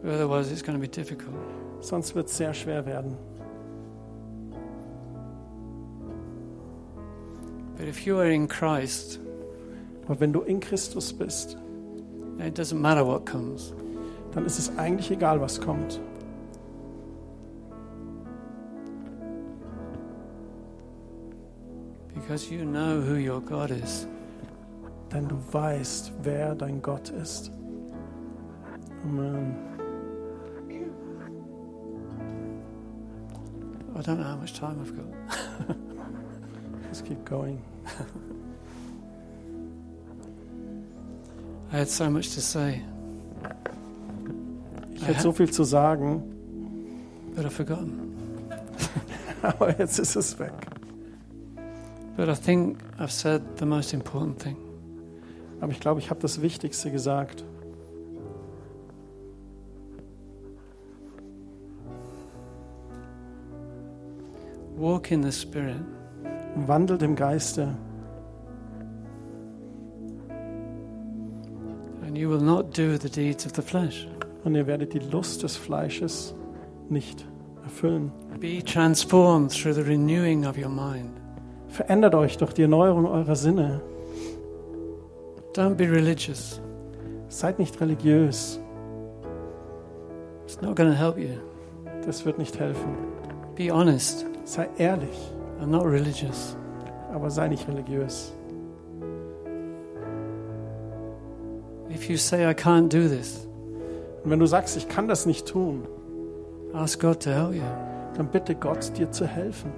Otherwise, 0.03 0.51
it's 0.51 0.63
going 0.63 0.75
to 0.75 0.81
be 0.81 0.87
difficult. 0.87 1.35
Sonst 1.81 2.15
wird 2.15 2.27
es 2.27 2.37
sehr 2.37 2.53
schwer 2.53 2.85
werden. 2.85 3.17
But 7.79 7.87
if 7.87 8.05
you 8.05 8.19
are 8.19 8.29
in 8.29 8.49
Christ, 8.49 9.19
Aber 10.09 10.19
wenn 10.19 10.33
du 10.33 10.41
in 10.41 10.59
Christus 10.59 11.13
bist, 11.13 11.55
it 12.39 12.57
doesn't 12.57 12.79
matter 12.79 13.05
what 13.05 13.25
comes. 13.25 13.73
dann 14.31 14.45
ist 14.45 14.57
es 14.59 14.75
eigentlich 14.77 15.11
egal, 15.11 15.39
was 15.39 15.61
kommt. 15.61 16.01
Because 22.15 22.51
you 22.51 22.65
know 22.65 23.01
who 23.01 23.15
your 23.15 23.39
God 23.39 23.71
is. 23.71 24.07
Denn 25.13 25.27
du 25.27 25.37
weißt, 25.51 26.11
wer 26.23 26.55
dein 26.55 26.81
Gott 26.81 27.09
ist. 27.11 27.51
Amen. 29.03 29.55
I 33.95 34.01
don't 34.01 34.17
know 34.17 34.23
how 34.23 34.37
much 34.37 34.53
time 34.53 34.79
I've 34.81 34.95
got. 34.95 35.77
Let's 36.89 37.01
keep 37.03 37.23
going. 37.23 37.61
I 41.71 41.77
had 41.77 41.87
so 41.87 42.09
much 42.09 42.33
to 42.33 42.41
say, 42.41 42.81
Ich 44.95 45.05
hätte 45.05 45.21
so 45.21 45.31
viel 45.31 45.51
zu 45.51 45.63
sagen, 45.63 46.23
but 47.35 47.45
I've 47.45 47.51
forgotten. 47.51 48.15
aber 49.43 49.77
jetzt 49.77 49.99
ist 49.99 50.15
es 50.15 50.39
weg. 50.39 50.51
But 52.17 52.27
I 52.27 52.33
think 52.33 52.79
I've 52.97 53.11
said 53.11 53.43
the 53.59 53.67
most 53.67 53.93
important 53.93 54.39
thing. 54.39 54.57
Aber 55.61 55.71
ich 55.71 55.79
glaube, 55.79 55.99
ich 55.99 56.09
habe 56.09 56.19
das 56.19 56.41
Wichtigste 56.41 56.89
gesagt. 56.89 57.45
Walk 64.75 65.11
in 65.11 65.21
the 65.21 65.31
Spirit. 65.31 65.98
Wandelt 66.67 67.01
im 67.01 67.15
Geiste 67.15 67.75
and 72.05 72.17
you 72.17 72.27
will 72.27 72.41
not 72.41 72.73
do 72.73 72.97
the 72.97 73.09
deeds 73.09 73.45
of 73.45 73.53
the 73.55 73.61
flesh. 73.61 74.07
und 74.43 74.55
ihr 74.55 74.65
werdet 74.67 74.93
die 74.93 74.99
Lust 74.99 75.43
des 75.43 75.55
Fleisches 75.55 76.33
nicht 76.89 77.25
erfüllen. 77.63 78.11
Be 78.39 78.63
transformed 78.63 79.51
through 79.51 79.73
the 79.73 79.81
renewing 79.81 80.45
of 80.45 80.57
your 80.57 80.69
mind. 80.69 81.11
Verändert 81.67 82.15
euch 82.15 82.37
durch 82.37 82.53
die 82.53 82.63
Erneuerung 82.63 83.05
eurer 83.05 83.35
Sinne. 83.35 83.81
Don't 85.53 85.75
be 85.75 85.89
religious. 85.89 86.59
Seid 87.27 87.59
nicht 87.59 87.79
religiös. 87.79 88.59
It's 90.45 90.61
not 90.61 90.75
going 90.75 90.89
to 90.89 90.97
help 90.97 91.17
you. 91.17 91.35
Das 92.05 92.25
wird 92.25 92.39
nicht 92.39 92.59
helfen. 92.59 92.97
Be 93.55 93.71
honest 93.71 94.25
Sei 94.45 94.67
ehrlich, 94.79 95.31
and 95.59 95.71
not 95.71 95.85
religious. 95.85 96.55
aber 97.13 97.29
sei 97.29 97.47
nicht 97.47 97.67
religiös. 97.67 98.33
If 101.89 102.09
you 102.09 102.17
say, 102.17 102.49
I 102.49 102.53
can't 102.53 102.89
do 102.89 103.07
this, 103.07 103.47
Und 104.23 104.31
wenn 104.31 104.39
du 104.39 104.45
sagst, 104.45 104.77
ich 104.77 104.87
kann 104.87 105.07
das 105.07 105.25
nicht 105.25 105.47
tun, 105.47 105.87
ask 106.73 106.99
God 106.99 107.23
to 107.23 107.29
help 107.31 107.53
you. 107.55 107.63
dann 108.15 108.27
bitte 108.27 108.53
Gott, 108.55 108.97
dir 108.97 109.11
zu 109.11 109.25
helfen. 109.25 109.71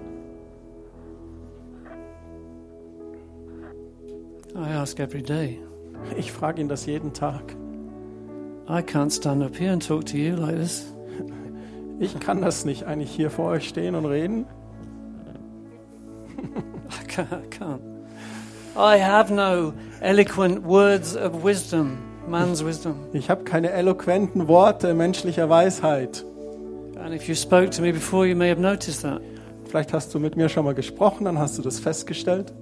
I 4.56 4.74
ask 4.74 5.00
every 5.00 5.24
day. 5.24 5.60
Ich 6.18 6.32
frage 6.32 6.62
ihn 6.62 6.68
das 6.68 6.86
jeden 6.86 7.14
Tag. 7.14 7.56
I 8.68 8.82
can't 8.82 9.12
stand 9.12 9.44
up 9.44 9.56
here 9.58 9.72
and 9.72 9.86
talk 9.86 10.06
to 10.08 10.18
you 10.18 10.36
like 10.36 10.58
this. 10.58 10.94
Ich 12.00 12.20
kann 12.20 12.42
das 12.42 12.66
nicht 12.66 12.86
eigentlich 12.86 13.12
hier 13.12 13.30
vor 13.30 13.52
euch 13.52 13.68
stehen 13.70 13.96
und 13.96 14.06
reden. 14.06 14.46
I 17.20 17.48
can't. 17.50 17.82
I 18.76 18.98
have 18.98 19.32
no 19.32 19.74
eloquent 20.02 20.64
words 20.64 21.16
of 21.16 21.44
wisdom, 21.44 21.98
man's 22.28 22.64
wisdom. 22.64 22.96
Ich 23.14 23.30
habe 23.30 23.44
keine 23.44 23.72
eloquenten 23.72 24.48
Worte 24.48 24.94
menschlicher 24.94 25.50
Weisheit. 25.50 26.24
And 26.98 27.14
if 27.14 27.28
you 27.28 27.36
spoke 27.36 27.72
to 27.72 27.82
me 27.82 27.92
before, 27.92 28.26
you 28.26 28.36
may 28.36 28.50
have 28.50 28.62
noticed 28.62 29.02
that. 29.02 29.22
Vielleicht 29.66 29.94
hast 29.94 30.14
du 30.14 30.20
mit 30.20 30.38
mir 30.38 30.50
schon 30.50 30.66
mal 30.66 30.74
gesprochen, 30.74 31.26
dann 31.26 31.40
hast 31.40 31.58
du 31.58 31.62
das 31.62 31.80
festgestellt. 31.80 32.54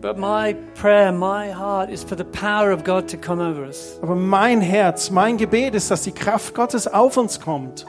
But 0.00 0.16
my 0.16 0.54
prayer, 0.74 1.12
my 1.12 1.52
heart 1.52 1.90
is 1.90 2.02
for 2.02 2.16
the 2.16 2.24
power 2.24 2.72
of 2.72 2.84
God 2.84 3.06
to 3.08 3.18
come 3.18 3.42
over 3.42 3.66
us. 3.66 3.98
Aber 4.00 4.14
mein 4.14 4.62
Herz, 4.62 5.10
mein 5.10 5.36
Gebet 5.36 5.74
ist, 5.74 5.90
dass 5.90 6.02
die 6.02 6.12
Kraft 6.12 6.54
Gottes 6.54 6.86
auf 6.88 7.18
uns 7.18 7.38
kommt. 7.38 7.84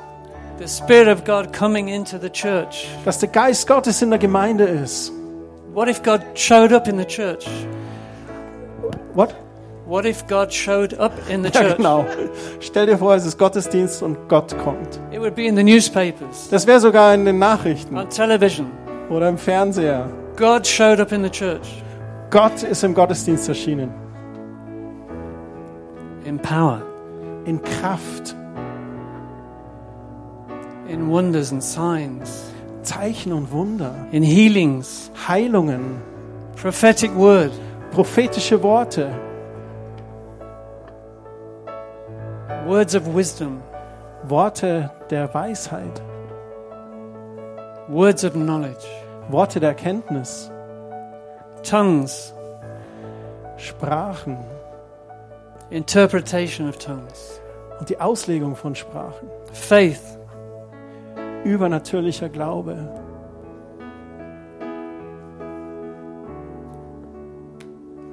The 0.61 0.67
Spirit 0.67 1.07
of 1.07 1.23
God 1.25 1.51
coming 1.57 1.87
into 1.87 2.19
the 2.19 2.29
church. 2.29 2.87
Dass 3.03 3.17
der 3.17 3.29
Geist 3.29 3.65
Gottes 3.67 3.99
in 4.03 4.11
der 4.11 4.19
Gemeinde 4.19 4.65
ist. 4.65 5.11
What 5.73 5.87
if 5.89 6.03
God 6.03 6.21
showed 6.35 6.71
up 6.71 6.87
in 6.87 6.99
the 6.99 7.05
church? 7.05 7.47
What? 9.15 9.33
What 9.87 10.05
if 10.05 10.27
God 10.27 10.53
showed 10.53 10.93
up 10.99 11.13
in 11.29 11.43
the 11.43 11.49
Ja, 11.53 11.61
church? 11.61 11.77
genau. 11.77 12.05
Stell 12.59 12.85
dir 12.85 12.97
vor, 12.99 13.15
es 13.15 13.25
ist 13.25 13.39
Gottesdienst 13.39 14.03
und 14.03 14.29
Gott 14.29 14.55
kommt. 14.59 14.99
It 15.11 15.19
would 15.19 15.33
be 15.33 15.45
in 15.47 15.55
the 15.55 15.63
newspapers, 15.63 16.47
Das 16.51 16.67
wäre 16.67 16.79
sogar 16.79 17.13
in 17.15 17.25
den 17.25 17.39
Nachrichten 17.39 17.97
on 17.97 18.07
television. 18.09 18.67
oder 19.09 19.29
im 19.29 19.39
Fernseher. 19.39 20.05
God 20.37 20.67
showed 20.67 20.99
up 20.99 21.11
in 21.11 21.23
the 21.23 21.29
church 21.29 21.83
Gott 22.29 22.61
ist 22.63 22.83
im 22.83 22.93
Gottesdienst 22.93 23.49
erschienen. 23.49 23.89
in 26.23 26.37
power, 26.37 26.83
In 27.45 27.59
Kraft, 27.63 28.35
in 30.91 31.09
wonders 31.09 31.51
and 31.51 31.63
signs, 31.63 32.51
Zeichen 32.83 33.33
und 33.33 33.51
Wunder, 33.51 33.93
in 34.11 34.23
healings, 34.23 35.11
Heilungen, 35.27 36.01
prophetic 36.55 37.15
word, 37.15 37.51
prophetische 37.91 38.61
Worte, 38.61 39.09
words 42.67 42.95
of 42.95 43.07
wisdom, 43.13 43.61
Worte 44.23 44.91
der 45.09 45.33
Weisheit, 45.33 46.01
words 47.87 48.23
of 48.23 48.33
knowledge, 48.33 48.85
Worte 49.29 49.59
der 49.59 49.69
Erkenntnis, 49.69 50.51
tongues, 51.63 52.33
Sprachen. 53.57 54.37
Interpretation 55.71 56.67
of 56.67 56.77
tongues, 56.77 57.39
und 57.79 57.89
die 57.89 57.97
Auslegung 57.97 58.57
von 58.57 58.75
Sprachen, 58.75 59.29
faith, 59.53 60.01
übernatürlicher 61.43 62.29
Glaube. 62.29 62.75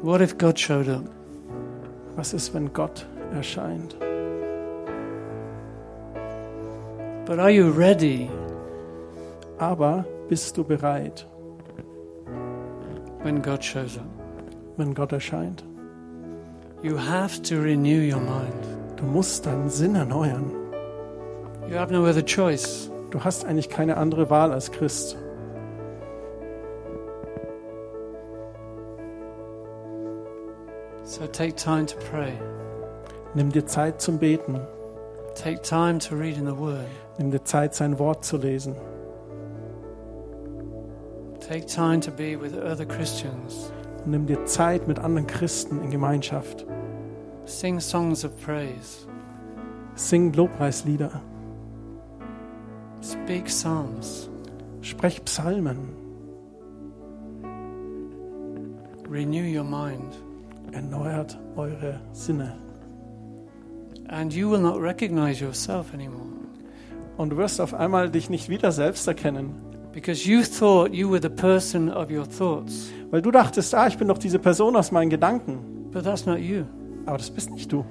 What 0.02 0.20
if 0.20 0.38
God 0.38 0.58
showed 0.58 0.88
up? 0.88 1.04
Was 2.16 2.32
ist, 2.32 2.54
wenn 2.54 2.72
Gott 2.72 3.06
erscheint? 3.32 3.96
But 7.26 7.38
are 7.38 7.50
you 7.50 7.70
ready 7.70 8.30
Aber 9.58 10.04
bist 10.28 10.56
du 10.56 10.64
bereit, 10.64 11.26
when 13.22 13.42
God 13.42 13.62
shows 13.62 13.96
up? 13.98 14.06
wenn 14.76 14.94
Gott 14.94 15.12
erscheint? 15.12 15.64
You 16.82 16.96
have 16.96 17.42
to 17.42 17.56
renew 17.60 18.00
your 18.00 18.20
mind. 18.20 18.54
Du 18.96 19.04
musst 19.04 19.44
deinen 19.46 19.68
Sinn 19.68 19.96
erneuern. 19.96 20.52
You 21.68 21.76
have 21.76 21.92
no 21.92 22.06
other 22.06 22.22
choice. 22.24 22.88
Du 23.10 23.24
hast 23.24 23.44
eigentlich 23.44 23.68
keine 23.68 23.96
andere 23.96 24.28
Wahl 24.30 24.52
als 24.52 24.70
Christ. 24.70 25.16
So 31.04 31.26
take 31.26 31.54
time 31.54 31.86
to 31.86 31.96
pray. 32.10 32.32
Nimm 33.34 33.50
dir 33.50 33.64
Zeit 33.64 34.00
zum 34.00 34.18
Beten. 34.18 34.60
Take 35.34 35.62
time 35.62 35.98
to 35.98 36.14
read 36.14 36.36
in 36.36 36.44
the 36.44 36.58
Word. 36.58 36.86
Nimm 37.16 37.30
dir 37.30 37.42
Zeit, 37.44 37.74
sein 37.74 37.98
Wort 37.98 38.24
zu 38.24 38.36
lesen. 38.36 38.76
Take 41.40 41.64
time 41.66 42.00
to 42.00 42.10
be 42.10 42.38
with 42.38 42.54
other 42.54 42.84
Christians. 42.84 43.72
Nimm 44.04 44.26
dir 44.26 44.44
Zeit 44.44 44.86
mit 44.86 44.98
anderen 44.98 45.26
Christen 45.26 45.82
in 45.82 45.90
Gemeinschaft. 45.90 46.66
Sing 47.46 47.80
songs 47.80 48.24
of 48.24 48.32
praise. 48.44 49.06
Sing 49.94 50.32
Lobpreislieder. 50.34 51.22
Speak 53.00 53.46
psalms. 53.46 54.28
Sprech 54.82 55.24
Psalmen. 55.24 55.94
Renew 59.08 59.44
your 59.44 59.64
mind. 59.64 60.16
Erneuert 60.72 61.38
eure 61.56 62.00
Sinne. 62.12 62.56
And 64.08 64.32
you 64.32 64.50
will 64.50 64.60
not 64.60 64.80
recognize 64.80 65.40
yourself 65.40 65.92
anymore. 65.94 66.26
Und 67.16 67.30
du 67.30 67.36
wirst 67.36 67.60
auf 67.60 67.74
einmal 67.74 68.10
dich 68.10 68.30
nicht 68.30 68.48
wieder 68.48 68.72
selbst 68.72 69.06
erkennen. 69.06 69.54
Because 69.92 70.28
you 70.28 70.42
thought 70.42 70.94
you 70.94 71.10
were 71.10 71.20
the 71.20 71.28
person 71.28 71.90
of 71.90 72.10
your 72.10 72.28
thoughts. 72.28 72.90
Weil 73.10 73.22
du 73.22 73.30
dachtest, 73.30 73.74
ah, 73.74 73.86
ich 73.86 73.98
bin 73.98 74.08
doch 74.08 74.18
diese 74.18 74.38
Person 74.38 74.76
aus 74.76 74.92
meinen 74.92 75.10
Gedanken. 75.10 75.90
But 75.90 76.04
that's 76.04 76.26
not 76.26 76.38
you. 76.38 76.64
Aber 77.06 77.18
das 77.18 77.30
bist 77.30 77.50
nicht 77.50 77.72
du. 77.72 77.84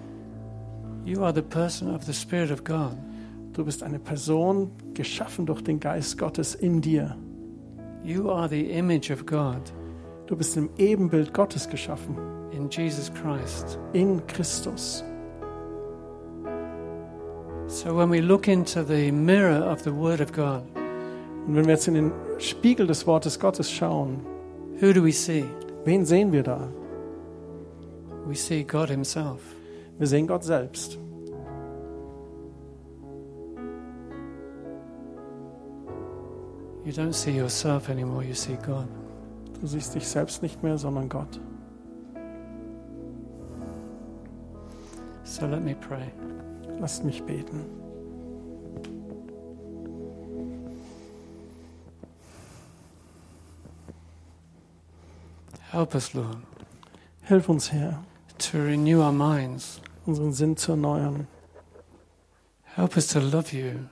You 1.04 1.24
are 1.24 1.34
the 1.34 1.42
person 1.42 1.94
of 1.94 2.04
the 2.04 2.14
Spirit 2.14 2.52
of 2.52 2.64
God. 2.64 2.96
Du 3.58 3.66
bist 3.66 3.82
eine 3.82 3.98
Person, 3.98 4.70
geschaffen 4.94 5.48
durch 5.48 5.64
den 5.64 5.80
Geist 5.80 6.18
Gottes 6.20 6.54
in 6.54 6.80
dir. 6.80 7.18
You 8.04 8.30
are 8.30 8.48
the 8.48 8.70
image 8.72 9.12
of 9.12 9.26
God 9.26 9.74
Du 10.28 10.36
bist 10.36 10.56
im 10.58 10.70
Ebenbild 10.78 11.34
Gottes 11.34 11.68
geschaffen. 11.68 12.16
in 12.52 12.70
Jesus 12.70 13.12
Christ. 13.14 13.80
In 13.94 14.22
Christus. 14.28 15.04
So 17.66 17.98
when 17.98 18.12
we 18.12 18.22
look 18.22 18.48
into 18.48 18.84
the 18.84 19.12
mirror 19.12 19.64
of 19.72 19.82
the 19.82 19.92
Word 19.92 20.22
of 20.22 20.32
God, 20.32 20.62
Und 21.48 21.56
wenn 21.56 21.66
wir 21.66 21.74
jetzt 21.74 21.88
in 21.88 21.96
den 21.96 22.12
Spiegel 22.38 22.86
des 22.88 23.08
Wortes 23.08 23.40
Gottes 23.40 23.72
schauen, 23.72 24.20
who 24.82 24.94
do 24.94 25.04
we 25.04 25.12
see? 25.12 25.46
wen 25.84 26.06
sehen 26.06 26.32
wir 26.32 26.44
da? 26.44 26.70
We 28.28 28.36
see 28.36 28.64
God 28.64 28.90
Himself. 28.90 29.42
Wir 29.98 30.08
sehen 30.08 30.28
Gott 30.28 30.44
selbst. 30.44 31.00
You 36.88 36.94
don't 36.94 37.12
see 37.12 37.32
yourself 37.34 37.90
anymore, 37.90 38.24
you 38.24 38.34
see 38.34 38.56
God. 38.66 38.88
Du 39.60 39.68
siehst 39.68 39.94
dich 39.94 40.08
selbst 40.08 40.42
nicht 40.42 40.64
mehr, 40.64 40.78
sondern 40.78 41.10
Gott. 41.10 41.38
So 45.26 45.46
let 45.46 45.62
me 45.64 45.76
pray. 45.76 46.10
Lasst 46.80 47.04
mich 47.04 47.22
beten. 47.24 47.66
Help 55.72 55.94
us, 55.94 56.14
Lord, 56.14 56.38
Hilf 57.24 57.50
uns, 57.50 57.70
Herr, 57.70 58.02
to 58.38 58.60
renew 58.60 59.02
our 59.02 59.12
minds. 59.12 59.82
unseren 60.06 60.32
Sinn 60.32 60.56
zu 60.56 60.72
erneuern. 60.72 61.28
Help 62.64 62.96
us 62.96 63.08
to 63.08 63.20
love 63.20 63.52
you. 63.52 63.90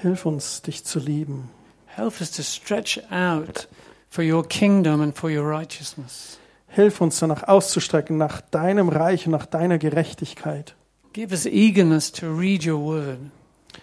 Hilf 0.00 0.26
uns, 0.26 0.62
dich 0.62 0.84
zu 0.84 1.00
lieben. 1.00 1.50
Help 1.86 2.20
us 2.20 2.30
to 2.30 2.42
stretch 2.42 3.00
out 3.10 3.66
for 4.08 4.22
your 4.22 4.46
kingdom 4.46 5.00
and 5.00 5.16
for 5.16 5.28
your 5.28 5.44
righteousness. 5.44 6.38
Hilf 6.68 7.00
uns 7.00 7.18
danach 7.18 7.48
auszustrecken, 7.48 8.16
nach 8.16 8.40
deinem 8.40 8.88
Reich 8.88 9.26
und 9.26 9.32
nach 9.32 9.46
deiner 9.46 9.78
Gerechtigkeit. 9.78 10.76
Give 11.12 11.32
us 11.32 11.46
eagerness 11.46 12.12
to 12.12 12.26
read 12.26 12.64
your 12.64 12.78
word. 12.78 13.18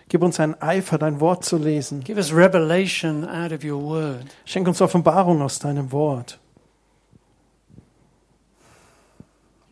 Gib 0.08 0.23
uns 0.23 0.39
einen 0.39 0.56
Eifer, 0.62 0.97
dein 0.97 1.19
Wort 1.19 1.43
zu 1.43 1.58
lesen. 1.58 2.01
Give 2.01 2.17
us 2.17 2.34
revelation 2.34 3.28
out 3.28 3.51
of 3.51 3.65
your 3.65 3.82
word. 3.82 4.25
Schenk 4.45 4.67
uns 4.69 4.80
Offenbarung 4.80 5.41
aus 5.41 5.60
deinem 5.60 5.91
Wort. 5.91 6.39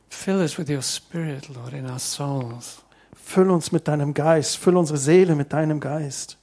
Fill 0.09 0.41
us 0.41 0.57
with 0.57 0.69
your 0.69 0.81
spirit, 0.81 1.47
Lord, 1.47 1.71
in 1.71 1.89
our 1.89 1.99
souls. 1.99 2.82
Füll 3.25 3.49
uns 3.49 3.71
mit 3.71 3.87
deinem 3.87 4.13
Geist. 4.13 4.57
Füll 4.57 4.75
unsere 4.77 4.97
Seele 4.97 5.35
mit 5.35 5.53
deinem 5.53 5.79
Geist. 5.79 6.37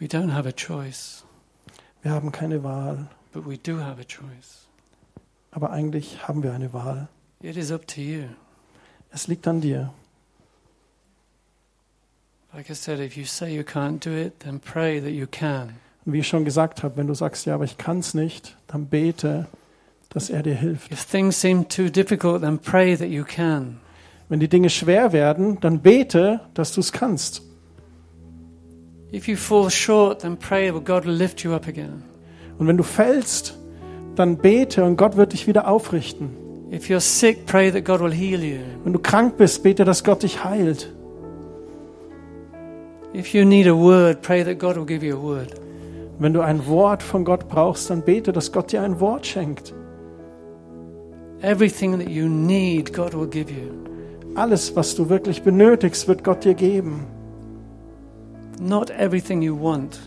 We 0.00 0.06
don't 0.06 0.32
have 0.32 0.48
a 0.48 0.52
choice, 0.52 1.24
Wir 2.02 2.10
haben 2.10 2.32
keine 2.32 2.62
Wahl, 2.64 3.06
but 3.32 3.46
we 3.46 3.56
do 3.56 3.78
have 3.78 4.00
a 4.00 4.04
choice. 4.04 4.66
aber 5.52 5.70
eigentlich 5.70 6.26
haben 6.26 6.42
wir 6.42 6.52
eine 6.52 6.72
Wahl. 6.72 7.08
It 7.40 7.56
is 7.56 7.70
up 7.70 7.86
to 7.88 8.00
you. 8.00 8.24
Es 9.12 9.28
liegt 9.28 9.46
an 9.46 9.60
dir. 9.60 9.92
Like 12.52 12.70
I 12.70 12.74
said, 12.74 12.98
if 12.98 13.16
you 13.16 13.24
say 13.24 13.54
you 13.54 13.62
can't 13.62 14.04
do 14.04 14.10
it, 14.10 14.40
then 14.40 14.58
pray 14.58 15.00
that 15.00 15.10
you 15.12 15.26
can. 15.26 15.76
Und 16.04 16.12
wie 16.12 16.18
ich 16.20 16.28
schon 16.28 16.44
gesagt 16.44 16.82
habe, 16.82 16.96
wenn 16.96 17.06
du 17.06 17.14
sagst, 17.14 17.46
ja, 17.46 17.54
aber 17.54 17.64
ich 17.64 17.78
kann 17.78 18.00
es 18.00 18.14
nicht, 18.14 18.56
dann 18.66 18.86
bete, 18.86 19.46
dass 20.14 20.30
er 20.30 20.42
dir 20.42 20.54
hilft. 20.54 20.90
If 20.92 21.04
things 21.04 21.40
seem 21.40 21.68
too 21.68 21.90
difficult, 21.90 22.40
then 22.40 22.58
pray 22.58 22.96
that 22.96 23.08
you 23.08 23.24
can. 23.24 23.80
Wenn 24.28 24.40
die 24.40 24.48
Dinge 24.48 24.70
schwer 24.70 25.12
werden, 25.12 25.58
dann 25.60 25.80
bete, 25.80 26.40
dass 26.54 26.72
du 26.72 26.80
es 26.80 26.92
kannst. 26.92 27.42
If 29.12 29.28
you 29.28 29.36
fall 29.36 29.70
short, 29.70 30.22
then 30.22 30.36
pray 30.36 30.72
that 30.72 30.84
God 30.84 31.04
will 31.04 31.14
lift 31.14 31.42
you 31.42 31.52
up 31.52 31.68
again. 31.68 32.02
Und 32.58 32.68
wenn 32.68 32.76
du 32.76 32.84
fällst, 32.84 33.58
dann 34.14 34.38
bete 34.38 34.84
und 34.84 34.96
Gott 34.96 35.16
wird 35.16 35.32
dich 35.32 35.46
wieder 35.46 35.68
aufrichten. 35.68 36.30
If 36.72 36.88
you're 36.88 37.00
sick, 37.00 37.46
pray 37.46 37.70
that 37.70 37.84
God 37.84 38.00
will 38.00 38.12
heal 38.12 38.42
you. 38.42 38.60
Wenn 38.84 38.92
du 38.92 38.98
krank 38.98 39.36
bist, 39.36 39.62
bete, 39.62 39.84
dass 39.84 40.02
Gott 40.02 40.22
dich 40.22 40.42
heilt. 40.44 40.92
If 43.14 43.34
you 43.34 43.44
need 43.44 43.66
a 43.66 43.74
word, 43.74 44.22
pray 44.22 44.44
that 44.44 44.58
God 44.58 44.76
will 44.76 44.86
give 44.86 45.04
you 45.04 45.16
a 45.16 45.22
word. 45.22 45.54
Wenn 46.18 46.32
du 46.32 46.40
ein 46.40 46.66
Wort 46.66 47.02
von 47.02 47.24
Gott 47.24 47.48
brauchst, 47.48 47.90
dann 47.90 48.02
bete, 48.02 48.32
dass 48.32 48.52
Gott 48.52 48.72
dir 48.72 48.82
ein 48.82 48.98
Wort 49.00 49.26
schenkt. 49.26 49.74
Everything 51.42 51.98
that 51.98 52.08
you 52.08 52.28
need, 52.28 52.92
God 52.92 53.14
will 53.14 53.26
give 53.26 53.50
you. 53.50 53.72
Alles, 54.34 54.74
was 54.74 54.94
du 54.94 55.08
wirklich 55.08 55.42
benötigst, 55.42 56.08
wird 56.08 56.24
Gott 56.24 56.44
dir 56.44 56.54
geben. 56.54 57.06
Not 58.60 58.90
everything 58.90 59.42
you 59.42 59.58
want, 59.60 59.98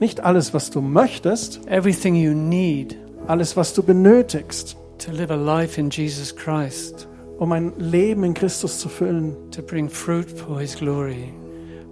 Nicht 0.00 0.20
alles, 0.20 0.54
was 0.54 0.70
du 0.70 0.80
möchtest, 0.80 1.60
everything 1.68 2.14
you 2.14 2.32
need 2.32 2.96
alles, 3.26 3.56
was 3.56 3.74
du 3.74 3.82
benötigst, 3.82 4.76
to 4.98 5.12
live 5.12 5.30
a 5.30 5.36
life 5.36 5.78
in 5.78 5.90
Jesus 5.90 6.34
Christ, 6.34 7.06
um 7.38 7.52
ein 7.52 7.72
Leben 7.78 8.24
in 8.24 8.34
Christus 8.34 8.78
zu 8.78 8.88
füllen 8.88 9.36
to 9.50 9.62
bring 9.62 9.88
fruit 9.88 10.30
for 10.30 10.58
His 10.60 10.74
glory. 10.76 11.32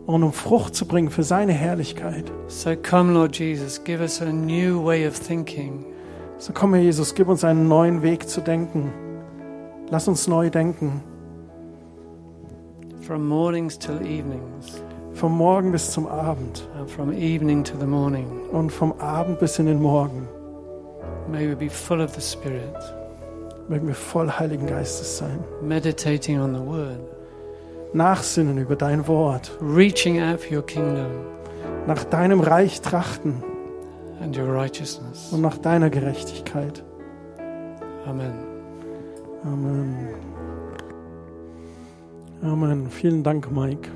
und 0.06 0.22
um 0.22 0.32
Frucht 0.32 0.74
zu 0.74 0.86
bringen 0.86 1.10
für 1.10 1.22
seine 1.22 1.52
Herrlichkeit. 1.52 2.24
So 2.48 2.74
come, 2.76 3.12
Lord 3.12 3.38
Jesus, 3.38 3.82
give 3.84 4.00
us 4.00 4.22
a 4.22 4.32
new 4.32 4.82
way 4.82 5.06
of 5.06 5.18
thinking. 5.18 5.84
So 6.38 6.52
komm, 6.52 6.74
Herr 6.74 6.82
Jesus, 6.82 7.14
gib 7.14 7.28
uns 7.28 7.44
einen 7.44 7.68
neuen 7.68 8.02
Weg 8.02 8.28
zu 8.28 8.40
denken. 8.40 8.92
Lass 9.90 10.06
uns 10.08 10.28
neu 10.28 10.50
denken. 10.50 11.02
From 13.00 13.26
mornings 13.26 13.78
till 13.78 14.00
evenings, 14.02 14.82
Vom 15.14 15.36
Morgen 15.36 15.72
bis 15.72 15.90
zum 15.90 16.06
Abend 16.06 16.68
and 16.78 16.88
from 16.88 17.10
evening 17.12 17.64
to 17.64 17.76
the 17.80 17.86
morning. 17.86 18.26
und 18.52 18.70
vom 18.70 18.92
Abend 19.00 19.40
bis 19.40 19.58
in 19.58 19.66
den 19.66 19.80
Morgen. 19.82 20.28
May 21.30 21.48
we 21.50 21.56
be 21.56 21.68
full 21.70 22.00
of 22.00 22.14
the 22.14 22.20
Spirit, 22.20 22.76
Mögen 23.68 23.88
wir 23.88 23.94
voll 23.94 24.30
Heiligen 24.30 24.66
Geistes 24.66 25.18
sein. 25.18 25.42
meditating 25.62 26.38
on 26.40 26.54
the 26.54 26.60
Word, 26.60 26.98
Nachsinnen 27.94 28.58
über 28.58 28.76
dein 28.76 29.08
Wort. 29.08 29.50
reaching 29.60 30.20
out 30.22 30.38
for 30.40 30.56
your 30.58 30.64
kingdom 30.64 31.10
Nach 31.86 32.04
deinem 32.04 32.40
Reich 32.40 32.80
trachten. 32.82 33.42
Und 35.32 35.40
nach 35.40 35.58
deiner 35.58 35.90
Gerechtigkeit. 35.90 36.82
Amen. 38.06 38.34
Amen. 39.44 40.08
Amen. 42.42 42.90
Vielen 42.90 43.22
Dank, 43.22 43.50
Mike. 43.50 43.90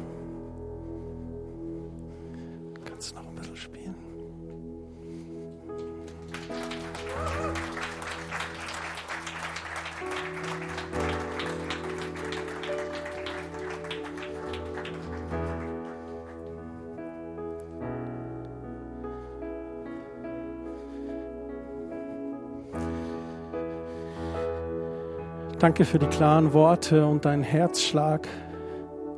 Danke 25.63 25.85
für 25.85 26.01
die 26.01 26.09
klaren 26.09 26.55
Worte 26.55 27.07
und 27.07 27.25
deinen 27.25 27.45
Herzschlag 27.45 28.27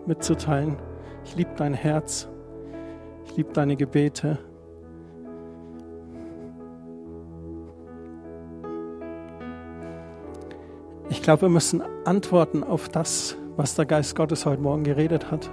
mitzuteilen. 0.04 0.76
Ich 1.24 1.34
liebe 1.36 1.52
dein 1.56 1.72
Herz. 1.72 2.28
Ich 3.24 3.34
liebe 3.34 3.54
deine 3.54 3.76
Gebete. 3.76 4.36
Ich 11.08 11.22
glaube, 11.22 11.40
wir 11.40 11.48
müssen 11.48 11.82
antworten 12.04 12.62
auf 12.62 12.90
das, 12.90 13.38
was 13.56 13.74
der 13.74 13.86
Geist 13.86 14.14
Gottes 14.14 14.44
heute 14.44 14.60
Morgen 14.60 14.84
geredet 14.84 15.30
hat. 15.30 15.50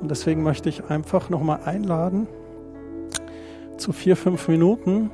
Und 0.00 0.08
deswegen 0.08 0.44
möchte 0.44 0.68
ich 0.68 0.88
einfach 0.88 1.30
nochmal 1.30 1.62
einladen, 1.64 2.28
zu 3.76 3.92
vier, 3.92 4.14
fünf 4.16 4.46
Minuten 4.46 5.10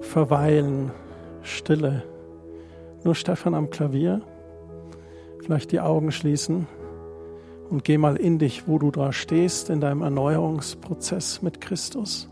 verweilen, 0.00 0.90
Stille. 1.42 2.02
Nur 3.04 3.14
Stefan 3.14 3.54
am 3.54 3.68
Klavier, 3.68 4.22
vielleicht 5.42 5.72
die 5.72 5.80
Augen 5.80 6.10
schließen 6.10 6.66
und 7.68 7.84
geh 7.84 7.98
mal 7.98 8.16
in 8.16 8.38
dich, 8.38 8.66
wo 8.66 8.78
du 8.78 8.90
da 8.90 9.12
stehst, 9.12 9.68
in 9.68 9.80
deinem 9.80 10.00
Erneuerungsprozess 10.00 11.42
mit 11.42 11.60
Christus. 11.60 12.30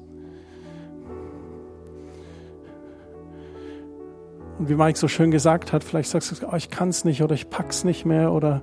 Und 4.58 4.70
wie 4.70 4.74
Mike 4.74 4.98
so 4.98 5.08
schön 5.08 5.30
gesagt 5.30 5.74
hat, 5.74 5.84
vielleicht 5.84 6.08
sagst 6.08 6.40
du, 6.40 6.46
oh, 6.50 6.56
ich 6.56 6.70
kann 6.70 6.88
es 6.88 7.04
nicht 7.04 7.22
oder 7.22 7.34
ich 7.34 7.50
pack's 7.50 7.84
nicht 7.84 8.06
mehr 8.06 8.32
oder 8.32 8.62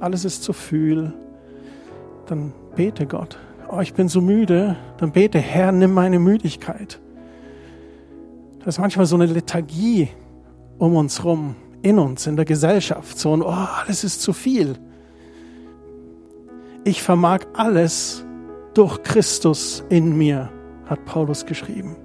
alles 0.00 0.24
ist 0.24 0.42
zu 0.42 0.54
viel. 0.54 1.12
Dann 2.26 2.52
bete 2.74 3.06
Gott. 3.06 3.38
Oh, 3.68 3.80
ich 3.80 3.92
bin 3.92 4.08
so 4.08 4.20
müde. 4.22 4.76
Dann 4.96 5.12
bete, 5.12 5.38
Herr, 5.38 5.72
nimm 5.72 5.92
meine 5.92 6.18
Müdigkeit. 6.18 7.00
Das 8.60 8.76
ist 8.76 8.78
manchmal 8.78 9.04
so 9.06 9.16
eine 9.16 9.26
Lethargie 9.26 10.08
um 10.78 10.96
uns 10.96 11.24
rum, 11.24 11.56
in 11.82 11.98
uns, 11.98 12.26
in 12.26 12.36
der 12.36 12.44
Gesellschaft. 12.44 13.18
So 13.18 13.36
ein, 13.36 13.42
oh, 13.42 13.50
alles 13.50 14.04
ist 14.04 14.22
zu 14.22 14.32
viel. 14.32 14.78
Ich 16.84 17.02
vermag 17.02 17.40
alles 17.54 18.24
durch 18.74 19.02
Christus 19.02 19.84
in 19.88 20.16
mir, 20.16 20.50
hat 20.86 21.04
Paulus 21.04 21.46
geschrieben. 21.46 21.96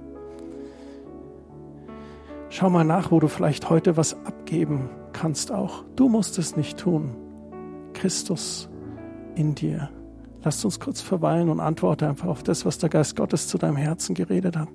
Schau 2.48 2.68
mal 2.70 2.84
nach, 2.84 3.10
wo 3.10 3.20
du 3.20 3.28
vielleicht 3.28 3.70
heute 3.70 3.96
was 3.96 4.14
abgeben 4.24 4.90
kannst 5.12 5.52
auch. 5.52 5.84
Du 5.96 6.08
musst 6.08 6.38
es 6.38 6.56
nicht 6.56 6.78
tun. 6.78 7.16
Christus 7.92 8.68
in 9.34 9.54
dir. 9.54 9.90
Lasst 10.42 10.64
uns 10.64 10.80
kurz 10.80 11.00
verweilen 11.00 11.48
und 11.48 11.60
antworte 11.60 12.08
einfach 12.08 12.28
auf 12.28 12.42
das, 12.42 12.64
was 12.64 12.78
der 12.78 12.88
Geist 12.88 13.16
Gottes 13.16 13.46
zu 13.48 13.58
deinem 13.58 13.76
Herzen 13.76 14.14
geredet 14.14 14.56
hat. 14.56 14.68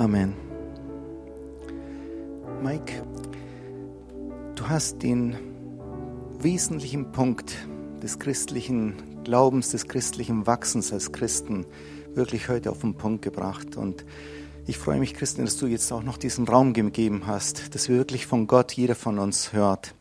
Amen. 0.00 0.34
Mike, 2.62 3.02
du 4.54 4.66
hast 4.66 5.02
den 5.02 5.36
wesentlichen 6.38 7.12
Punkt 7.12 7.54
des 8.02 8.18
christlichen 8.18 9.22
Glaubens, 9.24 9.72
des 9.72 9.88
christlichen 9.88 10.46
Wachsens 10.46 10.90
als 10.94 11.12
Christen 11.12 11.66
wirklich 12.14 12.48
heute 12.48 12.70
auf 12.70 12.80
den 12.80 12.94
Punkt 12.94 13.20
gebracht. 13.20 13.76
Und 13.76 14.06
ich 14.66 14.78
freue 14.78 14.98
mich, 14.98 15.12
Christian, 15.12 15.44
dass 15.44 15.58
du 15.58 15.66
jetzt 15.66 15.92
auch 15.92 16.02
noch 16.02 16.16
diesen 16.16 16.48
Raum 16.48 16.72
gegeben 16.72 17.26
hast, 17.26 17.74
dass 17.74 17.90
wir 17.90 17.98
wirklich 17.98 18.24
von 18.24 18.46
Gott 18.46 18.72
jeder 18.72 18.94
von 18.94 19.18
uns 19.18 19.52
hört. 19.52 19.94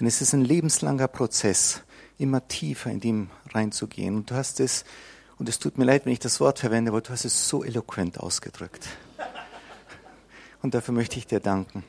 Denn 0.00 0.06
es 0.06 0.22
ist 0.22 0.32
ein 0.32 0.42
lebenslanger 0.42 1.08
Prozess, 1.08 1.82
immer 2.16 2.48
tiefer 2.48 2.90
in 2.90 3.00
dem 3.00 3.28
reinzugehen. 3.52 4.16
Und 4.16 4.30
du 4.30 4.36
hast 4.36 4.58
es, 4.58 4.86
und 5.36 5.50
es 5.50 5.58
tut 5.58 5.76
mir 5.76 5.84
leid, 5.84 6.06
wenn 6.06 6.14
ich 6.14 6.18
das 6.18 6.40
Wort 6.40 6.60
verwende, 6.60 6.92
aber 6.92 7.02
du 7.02 7.10
hast 7.10 7.26
es 7.26 7.46
so 7.46 7.62
eloquent 7.62 8.18
ausgedrückt. 8.18 8.88
Und 10.64 10.72
dafür 10.72 10.94
möchte 10.94 11.18
ich 11.18 11.26
dir 11.26 11.40
danken. 11.40 11.84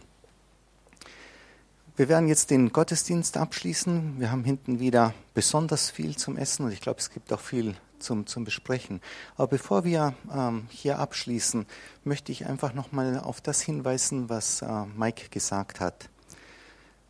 Wir 1.95 2.09
werden 2.09 2.27
jetzt 2.27 2.49
den 2.49 2.73
Gottesdienst 2.73 3.37
abschließen. 3.37 4.19
Wir 4.19 4.31
haben 4.31 4.43
hinten 4.43 4.81
wieder 4.81 5.13
besonders 5.33 5.89
viel 5.89 6.17
zum 6.17 6.35
Essen 6.35 6.65
und 6.65 6.73
ich 6.73 6.81
glaube, 6.81 6.99
es 6.99 7.09
gibt 7.09 7.31
auch 7.31 7.39
viel 7.39 7.75
zum, 7.99 8.27
zum 8.27 8.43
Besprechen. 8.43 8.99
Aber 9.37 9.47
bevor 9.47 9.85
wir 9.85 10.13
ähm, 10.29 10.67
hier 10.69 10.99
abschließen, 10.99 11.65
möchte 12.03 12.33
ich 12.33 12.47
einfach 12.47 12.73
nochmal 12.73 13.17
auf 13.17 13.39
das 13.39 13.61
hinweisen, 13.61 14.27
was 14.27 14.61
äh, 14.61 14.85
Mike 14.97 15.29
gesagt 15.29 15.79
hat. 15.79 16.09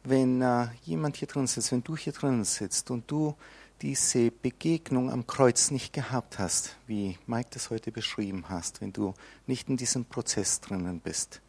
Wenn 0.04 0.44
äh, 0.44 0.68
jemand 0.84 1.18
hier 1.18 1.28
drin 1.28 1.48
sitzt, 1.48 1.72
wenn 1.72 1.84
du 1.84 1.98
hier 1.98 2.14
drin 2.14 2.44
sitzt 2.44 2.92
und 2.92 3.10
du 3.10 3.34
diese 3.82 4.30
Begegnung 4.30 5.12
am 5.12 5.26
Kreuz 5.26 5.72
nicht 5.72 5.94
gehabt 5.94 6.38
hast, 6.38 6.76
wie 6.86 7.18
Mike 7.26 7.50
das 7.52 7.72
heute 7.72 7.92
beschrieben 7.92 8.46
hast, 8.50 8.82
wenn 8.82 8.94
du 8.94 9.16
nicht 9.48 9.68
in 9.68 9.78
diesem 9.78 10.06
Prozess 10.06 10.62
drinnen 10.62 11.00
bist, 11.00 11.42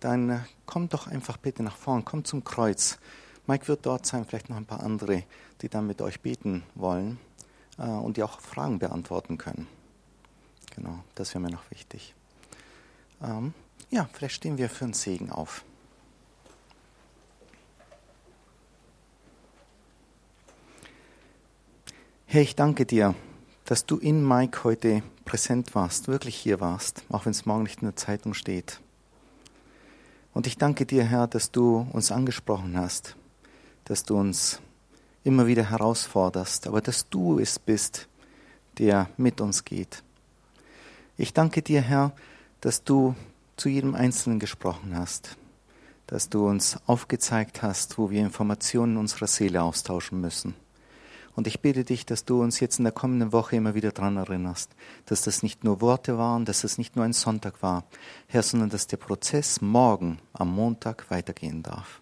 dann 0.00 0.30
äh, 0.30 0.38
komm 0.66 0.88
doch 0.88 1.06
einfach 1.06 1.36
bitte 1.36 1.62
nach 1.62 1.76
vorn, 1.76 2.04
komm 2.04 2.24
zum 2.24 2.44
Kreuz. 2.44 2.98
Mike 3.46 3.68
wird 3.68 3.86
dort 3.86 4.06
sein, 4.06 4.24
vielleicht 4.24 4.50
noch 4.50 4.56
ein 4.56 4.66
paar 4.66 4.82
andere, 4.82 5.24
die 5.62 5.68
dann 5.68 5.86
mit 5.86 6.02
euch 6.02 6.20
beten 6.20 6.62
wollen 6.74 7.18
äh, 7.78 7.82
und 7.82 8.16
die 8.16 8.22
auch 8.22 8.40
Fragen 8.40 8.78
beantworten 8.78 9.38
können. 9.38 9.66
Genau, 10.76 11.02
das 11.14 11.34
wäre 11.34 11.40
mir 11.40 11.50
noch 11.50 11.70
wichtig. 11.70 12.14
Ähm, 13.22 13.54
ja, 13.90 14.08
vielleicht 14.12 14.34
stehen 14.34 14.58
wir 14.58 14.68
für 14.68 14.84
einen 14.84 14.94
Segen 14.94 15.30
auf. 15.30 15.64
Herr, 22.26 22.42
ich 22.42 22.54
danke 22.54 22.84
dir, 22.84 23.14
dass 23.64 23.86
du 23.86 23.96
in 23.96 24.26
Mike 24.26 24.62
heute 24.62 25.02
präsent 25.24 25.74
warst, 25.74 26.08
wirklich 26.08 26.36
hier 26.36 26.60
warst, 26.60 27.02
auch 27.08 27.24
wenn 27.24 27.32
es 27.32 27.46
morgen 27.46 27.62
nicht 27.62 27.80
in 27.80 27.86
der 27.86 27.96
Zeitung 27.96 28.34
steht. 28.34 28.80
Und 30.38 30.46
ich 30.46 30.56
danke 30.56 30.86
dir, 30.86 31.02
Herr, 31.02 31.26
dass 31.26 31.50
du 31.50 31.88
uns 31.90 32.12
angesprochen 32.12 32.78
hast, 32.78 33.16
dass 33.86 34.04
du 34.04 34.16
uns 34.16 34.60
immer 35.24 35.48
wieder 35.48 35.68
herausforderst, 35.68 36.68
aber 36.68 36.80
dass 36.80 37.08
du 37.08 37.40
es 37.40 37.58
bist, 37.58 38.06
der 38.78 39.10
mit 39.16 39.40
uns 39.40 39.64
geht. 39.64 40.04
Ich 41.16 41.34
danke 41.34 41.60
dir, 41.60 41.80
Herr, 41.80 42.12
dass 42.60 42.84
du 42.84 43.16
zu 43.56 43.68
jedem 43.68 43.96
Einzelnen 43.96 44.38
gesprochen 44.38 44.96
hast, 44.96 45.36
dass 46.06 46.28
du 46.28 46.46
uns 46.46 46.78
aufgezeigt 46.86 47.62
hast, 47.62 47.98
wo 47.98 48.08
wir 48.10 48.20
Informationen 48.20 48.96
unserer 48.96 49.26
Seele 49.26 49.64
austauschen 49.64 50.20
müssen. 50.20 50.54
Und 51.38 51.46
ich 51.46 51.60
bitte 51.60 51.84
dich, 51.84 52.04
dass 52.04 52.24
du 52.24 52.42
uns 52.42 52.58
jetzt 52.58 52.80
in 52.80 52.84
der 52.84 52.90
kommenden 52.92 53.32
Woche 53.32 53.54
immer 53.54 53.76
wieder 53.76 53.92
daran 53.92 54.16
erinnerst, 54.16 54.72
dass 55.06 55.22
das 55.22 55.44
nicht 55.44 55.62
nur 55.62 55.80
Worte 55.80 56.18
waren, 56.18 56.44
dass 56.44 56.64
es 56.64 56.72
das 56.72 56.78
nicht 56.78 56.96
nur 56.96 57.04
ein 57.04 57.12
Sonntag 57.12 57.62
war, 57.62 57.84
Herr, 58.26 58.42
sondern 58.42 58.70
dass 58.70 58.88
der 58.88 58.96
Prozess 58.96 59.60
morgen 59.60 60.18
am 60.32 60.52
Montag 60.52 61.08
weitergehen 61.12 61.62
darf. 61.62 62.00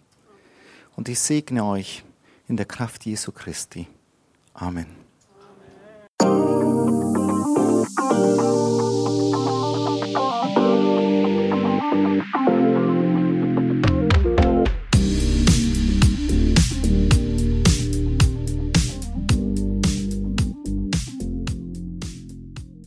Und 0.96 1.10
ich 1.10 1.18
segne 1.18 1.66
euch 1.66 2.02
in 2.48 2.56
der 2.56 2.64
Kraft 2.64 3.04
Jesu 3.04 3.30
Christi. 3.30 3.86
Amen. 4.54 4.86
Amen. 12.18 12.85